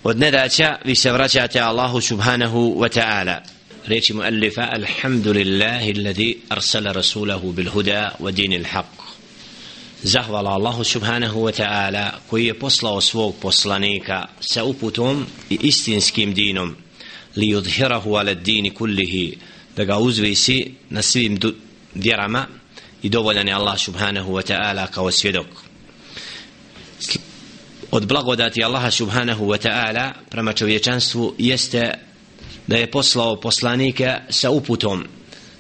od 0.03 0.19
nedaća 0.19 0.79
vi 0.85 0.95
se 0.95 1.13
vraćate 1.13 1.61
Allahu 1.61 2.01
subhanahu 2.01 2.75
wa 2.77 3.01
ta'ala. 3.01 3.37
Reći 3.87 4.13
mu 4.15 4.23
alifa 4.23 4.69
alhamdulillahi 4.73 5.95
alladhi 5.99 6.39
arsala 6.49 6.93
rasulahu 6.93 7.53
bil 7.53 7.71
huda 7.71 8.17
wa 8.21 8.31
dinil 8.31 8.65
haq 8.65 9.01
zahvala 10.03 10.51
Allahu 10.51 10.85
subhanahu 10.85 11.41
wa 11.41 11.53
ta'ala 11.53 12.11
koji 12.31 12.47
je 12.47 12.59
poslao 12.59 13.01
svog 13.01 13.35
poslanika 13.41 14.27
sa 14.41 14.65
uputom 14.65 15.27
i 15.51 15.59
istinskim 15.63 16.35
dinom. 16.35 16.77
Li 17.37 17.47
yudhirahu 17.47 18.19
ala 18.19 18.35
dini 18.35 18.71
kullihi 18.71 19.39
da 19.77 19.85
ga 19.85 19.99
uzvisi 19.99 20.75
na 20.91 21.03
svim 21.03 21.39
vjerama 21.95 22.47
i 23.03 23.09
dovoljan 23.09 23.49
je 23.49 23.55
Allah 23.55 23.79
subhanahu 23.79 24.33
wa 24.33 24.43
ta'ala 24.53 24.87
kao 24.87 25.11
svjedok 25.11 25.47
od 27.91 28.07
blagodati 28.07 28.65
Allaha 28.65 28.91
subhanahu 28.91 29.47
wa 29.47 29.59
ta'ala 29.59 30.13
prema 30.31 30.53
čovječanstvu 30.53 31.35
jeste 31.39 31.95
da 32.67 32.77
je 32.77 32.91
poslao 32.91 33.41
poslanike 33.41 34.15
sa 34.29 34.51
uputom 34.51 35.05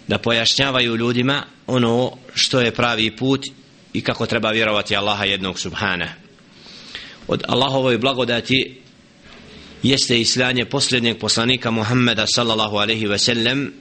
da 0.08 0.18
pojašnjavaju 0.18 0.96
ljudima 0.96 1.42
ono 1.66 2.12
što 2.34 2.60
je 2.60 2.74
pravi 2.74 3.16
put 3.16 3.46
i 3.92 4.00
kako 4.00 4.26
treba 4.26 4.50
vjerovati 4.50 4.96
Allaha 4.96 5.24
jednog 5.24 5.58
subhana. 5.58 6.08
Od 7.28 7.42
Allahovoj 7.48 7.98
blagodati 7.98 8.80
jeste 9.82 10.20
islanje 10.20 10.64
posljednjeg 10.64 11.18
poslanika 11.18 11.70
Muhammeda 11.70 12.26
sallallahu 12.26 12.76
alaihi 12.76 13.06
ve 13.06 13.18
sellem 13.18 13.72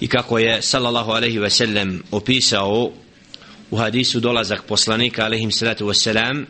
i 0.00 0.08
kako 0.08 0.38
je 0.38 0.62
sallallahu 0.62 1.10
alaihi 1.10 1.38
ve 1.38 1.50
sellem 1.50 2.02
opisao 2.10 2.92
u 3.70 3.76
hadisu 3.76 4.20
dolazak 4.20 4.64
poslanika 4.66 5.24
alaihim 5.24 5.50
salatu 5.50 5.86
ve 5.86 5.94
selam 5.94 6.46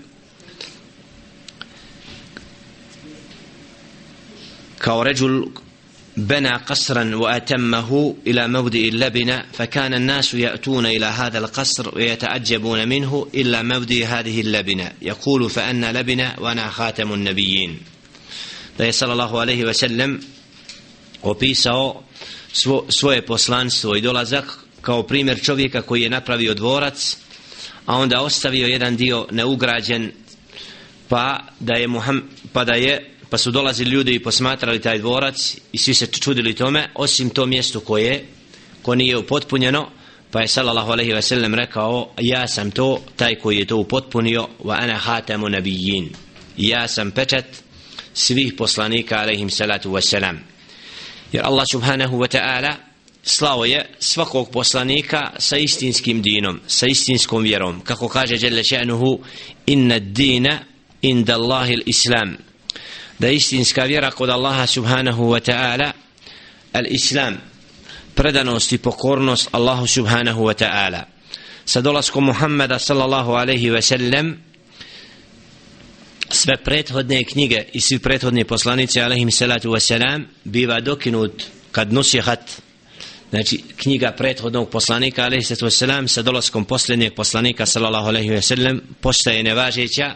kao 4.81 5.03
ređul 5.03 5.49
بنى 6.17 6.55
قصرا 6.55 7.15
وأتمه 7.15 8.15
إلى 8.27 8.47
مبدئ 8.47 8.89
اللبنة 8.89 9.45
فكان 9.53 9.93
الناس 9.93 10.33
يأتون 10.33 10.85
إلى 10.85 11.05
هذا 11.05 11.37
القصر 11.37 11.95
ويتعجبون 11.95 12.87
منه 12.87 13.27
إلا 13.35 13.61
مبدئ 13.61 14.05
هذه 14.05 14.41
اللبنة 14.41 14.91
يقول 15.01 15.49
فأنا 15.49 15.99
لبنة 16.01 16.35
وأنا 16.37 16.69
خاتم 16.69 17.13
النبيين 17.13 17.77
da 18.77 18.85
je 18.85 18.93
sallallahu 18.93 19.37
alaihi 19.37 19.65
ve 19.65 19.73
sellem 19.73 20.21
opisao 21.21 22.03
svo, 22.53 22.85
svoje 22.89 23.25
poslanstvo 23.25 23.95
i 23.95 24.01
dolazak 24.01 24.59
kao 24.81 25.03
primjer 25.03 25.41
čovjeka 25.43 25.81
koji 25.81 26.01
je 26.01 26.09
napravio 26.09 26.53
dvorac 26.53 27.17
a 27.85 27.97
onda 27.97 28.21
ostavio 28.21 28.67
jedan 28.67 28.95
dio 28.95 29.27
neugrađen 29.31 30.11
pa 31.09 31.39
da 31.59 31.73
je 31.73 31.87
Muham, 31.87 32.29
pa 32.53 32.63
da 32.63 32.73
je 32.73 33.13
pa 33.32 33.38
su 33.38 33.50
dolazili 33.50 33.90
ljudi 33.90 34.14
i 34.14 34.22
posmatrali 34.22 34.80
taj 34.80 34.98
dvorac 34.98 35.56
i 35.72 35.78
svi 35.78 35.94
se 35.94 36.06
čudili 36.06 36.54
tome 36.54 36.88
osim 36.94 37.30
to 37.30 37.46
mjesto 37.46 37.80
koje 37.80 38.26
ko 38.82 38.94
nije 38.94 39.16
upotpunjeno 39.16 39.90
pa 40.30 40.40
je 40.40 40.48
sallallahu 40.48 40.92
alejhi 40.92 41.12
ve 41.12 41.22
sellem 41.22 41.54
rekao 41.54 42.10
ja 42.20 42.48
sam 42.48 42.70
to 42.70 43.00
taj 43.16 43.34
koji 43.34 43.58
je 43.58 43.66
to 43.66 43.76
upotpunio 43.76 44.48
wa 44.64 44.76
ana 44.80 44.96
hatamu 44.96 45.48
nabijin. 45.48 46.10
Ja 46.56 46.88
sam 46.88 47.10
pečat 47.10 47.44
svih 48.14 48.54
poslanika 48.58 49.16
alejhim 49.16 49.50
salatu 49.50 49.90
wasalam 49.90 50.36
jer 51.32 51.44
Allah 51.44 51.64
subhanahu 51.72 52.18
wa 52.18 52.38
ta'ala 52.38 52.74
slao 53.22 53.64
je 53.64 53.86
svakog 53.98 54.50
poslanika 54.50 55.32
sa 55.38 55.56
istinskim 55.56 56.22
dinom 56.22 56.60
sa 56.66 56.86
istinskom 56.86 57.42
vjerom. 57.42 57.80
Kako 57.80 58.08
kaže 58.08 58.36
Jelle 58.40 58.62
še'nuhu 58.62 59.18
inna 59.66 59.98
dina 59.98 60.58
inda 61.02 61.34
Allahi 61.34 61.82
islam 61.86 62.36
da 63.22 63.28
istinska 63.30 63.84
vjera 63.84 64.10
kod 64.10 64.30
Allaha 64.30 64.66
subhanahu 64.66 65.30
wa 65.30 65.40
ta'ala 65.40 65.92
al-islam 66.72 67.36
predanost 68.14 68.72
i 68.72 68.78
pokornost 68.78 69.48
Allahu 69.52 69.86
subhanahu 69.86 70.44
wa 70.44 70.54
ta'ala. 70.54 71.04
Sa 71.64 71.80
dolaskom 71.80 72.24
Muhammeda 72.24 72.78
sallallahu 72.78 73.32
alaihi 73.32 73.70
wa 73.70 73.82
sallam 73.82 74.36
sve 76.30 76.56
prethodne 76.56 77.24
knjige 77.24 77.64
i 77.72 77.80
svi 77.80 77.98
prethodni 77.98 78.44
poslanici 78.44 79.00
alaihim 79.00 79.30
salatu 79.30 79.70
wasalam 79.70 80.26
biva 80.44 80.80
dokinut 80.80 81.42
kad 81.72 81.92
nusihat 81.92 82.62
znači 83.32 83.62
knjiga 83.76 84.12
prethodnog 84.12 84.70
poslanika 84.70 85.22
alaihim 85.22 85.44
se 85.44 85.54
wasalam 85.54 86.08
sa 86.08 86.22
dolaskom 86.22 86.64
posljednjeg 86.64 87.14
poslanika 87.14 87.66
sallallahu 87.66 88.08
alaihi 88.08 88.42
sellem 88.42 88.80
postaje 89.00 89.42
nevažeća 89.42 90.14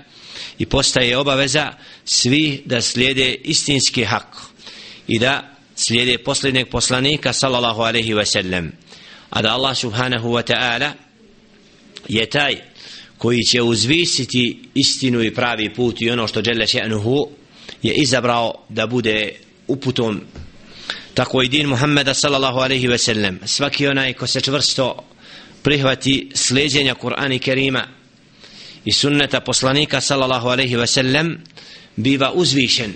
i 0.59 0.67
postaje 0.67 1.17
obaveza 1.17 1.73
svi 2.05 2.63
da 2.65 2.81
slijede 2.81 3.35
istinski 3.45 4.05
hak 4.05 4.37
i 5.09 5.19
da 5.19 5.57
slijede 5.77 6.19
posljednjeg 6.19 6.69
poslanika 6.69 7.33
sallallahu 7.33 7.83
alaihi 7.83 8.15
wasalam 8.15 8.71
a 9.31 9.43
da 9.43 9.53
Allah 9.53 9.77
subhanahu 9.77 10.29
wa 10.29 10.53
ta'ala 10.53 10.93
je 12.09 12.27
taj 12.31 12.57
koji 13.19 13.43
će 13.43 13.63
uzvisiti 13.63 14.59
istinu 14.75 15.23
i 15.23 15.35
pravi 15.35 15.75
put 15.75 16.03
i 16.03 16.11
ono 16.11 16.29
što 16.29 16.43
žele 16.43 16.67
še'nuhu 16.67 17.29
je 17.83 17.95
izabrao 17.95 18.65
da 18.69 18.87
bude 18.87 19.33
uputom 19.67 20.21
tako 21.17 21.43
i 21.43 21.49
din 21.49 21.67
Muhammeda 21.67 22.15
sallallahu 22.15 22.59
alaihi 22.59 22.87
ve 22.87 22.99
sellem. 22.99 23.41
Svaki 23.45 23.87
onaj 23.89 24.13
ko 24.13 24.27
se 24.27 24.41
čvrsto 24.41 25.05
prihvati 25.63 26.31
sleđenja 26.35 26.95
Kur'ana 26.95 27.35
i 27.35 27.39
Kerima 27.39 27.87
i 28.85 28.93
sunneta 28.93 29.41
poslanika 29.41 30.01
sallallahu 30.01 30.49
alaihi 30.49 30.77
ve 30.77 30.87
sellem 30.87 31.39
biva 31.97 32.33
uzvišen 32.33 32.93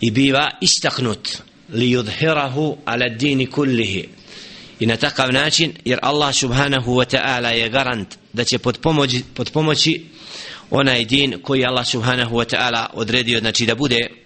i 0.00 0.10
biva 0.10 0.50
istaknut. 0.60 1.28
Li 1.72 1.90
yudhirahu 1.96 2.76
ala 2.84 3.08
dini 3.08 3.46
kullihi. 3.46 4.08
I 4.80 4.86
na 4.86 4.96
takav 4.96 5.32
način 5.32 5.72
jer 5.84 5.98
Allah 6.02 6.34
subhanahu 6.34 6.94
wa 6.94 7.16
ta'ala 7.16 7.48
je 7.48 7.68
garant 7.68 8.18
da 8.32 8.44
će 8.44 8.58
pod 8.58 8.78
pomoći, 8.78 9.22
pod 9.34 9.50
pomoći 9.50 10.04
onaj 10.70 11.04
din 11.04 11.38
koji 11.42 11.64
Allah 11.64 11.86
subhanahu 11.86 12.36
wa 12.36 12.56
ta'ala 12.56 12.86
odredio 12.92 13.40
znači 13.40 13.66
da 13.66 13.74
bude 13.74 14.21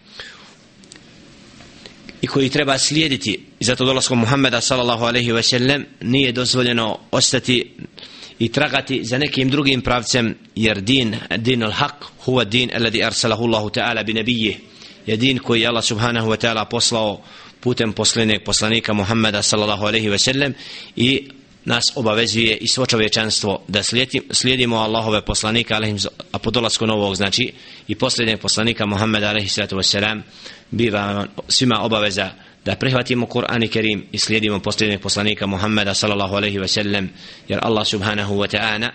i 2.27 2.29
koji 2.29 2.49
treba 2.49 2.79
slijediti. 2.79 3.41
I 3.61 3.65
zato 3.65 3.85
dolaskom 3.85 4.19
Muhammeda 4.19 4.61
sallallahu 4.61 5.05
alaihi 5.05 5.33
ve 5.33 5.43
sellem 5.43 5.87
nije 6.01 6.33
dozvoljeno 6.33 6.99
ostati 7.11 7.75
i 8.39 8.53
tragati 8.53 9.05
za 9.05 9.19
nekim 9.19 9.51
drugim 9.51 9.83
pravcem 9.83 10.35
jer 10.57 10.81
din, 10.81 11.17
din 11.39 11.63
al-haq 11.63 11.95
huwa 12.25 12.45
din 12.45 12.71
alladhi 12.75 13.03
arsalahu 13.03 13.45
Allahu 13.45 13.71
ta'ala 13.71 14.03
bi 14.03 14.13
nabiyyi. 14.13 14.57
Je 15.07 15.17
din 15.17 15.39
koji 15.39 15.67
Allah 15.67 15.85
subhanahu 15.85 16.31
wa 16.31 16.37
ta'ala 16.37 16.65
poslao 16.65 17.23
putem 17.61 17.93
posljednjeg 17.93 18.45
poslanika 18.45 18.93
Muhammeda 18.93 19.43
sallallahu 19.43 19.87
alaihi 19.87 20.09
ve 20.09 20.19
sellem 20.19 20.55
i 20.97 21.29
nas 21.65 21.85
obavezuje 21.95 22.57
i 22.57 22.67
svo 22.67 22.87
čovječanstvo 22.87 23.63
da 23.69 23.83
slijedimo 24.31 24.77
Allahove 24.77 25.25
poslanika 25.25 25.81
a 26.33 26.39
po 26.39 26.51
dolasku 26.51 26.87
novog 26.87 27.15
znači 27.15 27.53
i 27.89 27.95
posljednjeg 27.95 28.41
poslanika 28.41 28.87
Muhammeda 28.87 29.29
alaihi 29.29 29.49
sallatu 29.49 29.77
wasalam 29.77 30.21
biva 30.72 31.28
svima 31.48 31.82
obaveza 31.82 32.32
da 32.66 32.76
prihvatimo 32.76 33.26
Kur'an 33.26 33.64
i 33.64 33.68
Kerim 33.68 34.06
i 34.12 34.18
slijedimo 34.18 34.60
posljednjeg 34.60 35.02
poslanika 35.02 35.48
Muhammeda 35.48 35.94
sallallahu 35.94 36.36
alaihi 36.36 36.60
ve 36.60 36.68
sellem 36.68 37.10
jer 37.48 37.60
Allah 37.62 37.88
subhanahu 37.88 38.36
wa 38.36 38.58
ta'ana 38.58 38.92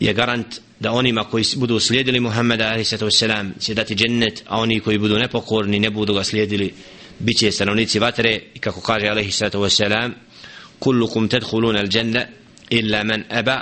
je 0.00 0.12
garant 0.12 0.60
da 0.80 0.92
onima 0.92 1.24
koji 1.24 1.44
budu 1.56 1.80
slijedili 1.80 2.20
Muhammeda 2.20 2.66
alaihi 2.66 2.84
sallatu 2.84 3.06
wasalam 3.06 3.50
će 3.60 3.74
dati 3.74 3.94
džennet 3.94 4.42
a 4.46 4.60
oni 4.60 4.80
koji 4.80 4.98
budu 4.98 5.18
nepokorni 5.18 5.78
ne 5.78 5.90
budu 5.90 6.14
ga 6.14 6.24
slijedili 6.24 6.74
bit 7.18 7.38
će 7.38 7.52
stanovnici 7.52 7.98
vatre 7.98 8.40
i 8.54 8.58
kako 8.58 8.80
kaže 8.80 9.08
alaihi 9.08 9.30
sallatu 9.30 9.58
wasalam 9.58 10.12
كلكم 10.80 11.26
تدخلون 11.26 11.76
الجنة 11.76 12.28
إلا 12.72 13.02
من 13.02 13.32
أبى 13.32 13.58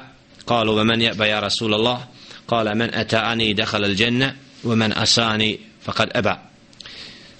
قالوا 0.47 0.80
ومن 0.80 1.01
يأبى 1.01 1.24
يا 1.24 1.40
رسول 1.40 1.74
الله 1.74 2.05
قال 2.49 2.78
من 2.78 2.94
أتاني 2.94 3.53
دخل 3.53 3.84
الجنة 3.84 4.36
ومن 4.64 4.92
أساني 4.92 5.61
فقد 5.82 6.09
أبى 6.12 6.36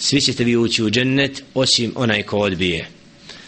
svi 0.01 0.21
ćete 0.21 0.43
vi 0.43 0.57
ući 0.57 0.83
u 0.83 0.89
džennet 0.89 1.43
osim 1.53 1.93
onaj 1.95 2.23
ko 2.23 2.37
odbije 2.37 2.87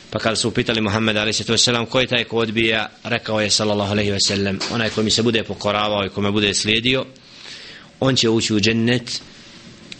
pa 0.10 0.20
kada 0.20 0.36
su 0.36 0.48
upitali 0.48 0.82
Muhammed 0.82 1.18
a.s. 1.18 1.42
ko 1.90 2.00
je 2.00 2.08
taj 2.08 2.24
ko 2.24 2.38
odbija 2.38 2.90
rekao 3.04 3.42
je 3.42 3.50
sallallahu 3.50 3.92
alaihi 3.92 4.12
ve 4.12 4.20
sellem 4.20 4.60
onaj 4.72 4.90
ko 4.90 5.04
mi 5.04 5.12
se 5.12 5.24
bude 5.24 5.44
pokoravao 5.44 6.06
i 6.06 6.10
ko 6.10 6.22
me 6.22 6.32
bude 6.32 6.54
slijedio 6.54 7.06
on 8.00 8.16
će 8.16 8.30
ući 8.30 8.54
u 8.54 8.60
džennet 8.60 9.22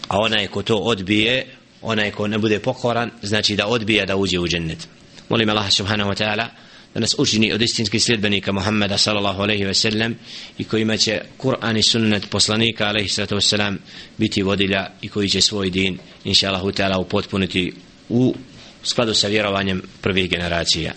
a 0.08 0.18
onaj 0.20 0.46
ko 0.46 0.62
to 0.62 0.76
odbije 0.76 1.46
onaj 1.82 2.10
ko 2.10 2.26
ne 2.28 2.38
bude 2.38 2.58
pokoran 2.58 3.10
znači 3.22 3.56
da 3.56 3.66
odbija 3.66 4.06
da 4.06 4.16
uđe 4.16 4.38
u 4.38 4.48
džennet 4.48 4.88
molim 5.28 5.50
Allah 5.50 5.70
subhanahu 5.70 6.10
wa 6.10 6.24
ta'ala 6.24 6.46
da 6.94 7.00
nas 7.00 7.14
učini 7.18 7.52
od 7.52 7.62
istinskih 7.62 8.02
sljedbenika 8.02 8.52
Muhammeda 8.52 8.98
sallallahu 8.98 9.42
alaihi 9.42 9.64
ve 9.64 9.74
sellem 9.74 10.16
i 10.58 10.64
kojima 10.64 10.96
će 10.96 11.20
Kur'an 11.38 11.76
i 11.78 11.82
sunnet 11.82 12.30
poslanika 12.30 12.86
alaihi 12.88 13.08
sallatu 13.08 13.36
wasallam 13.36 13.76
biti 14.18 14.42
vodilja 14.42 14.90
i 15.02 15.08
koji 15.08 15.28
će 15.28 15.40
svoj 15.40 15.70
din 15.70 15.98
inša 16.24 16.48
Allah 16.48 16.98
upotpuniti 17.00 17.72
u 18.08 18.34
skladu 18.82 19.14
sa 19.14 19.28
vjerovanjem 19.28 19.82
prvih 20.00 20.30
generacija. 20.30 20.92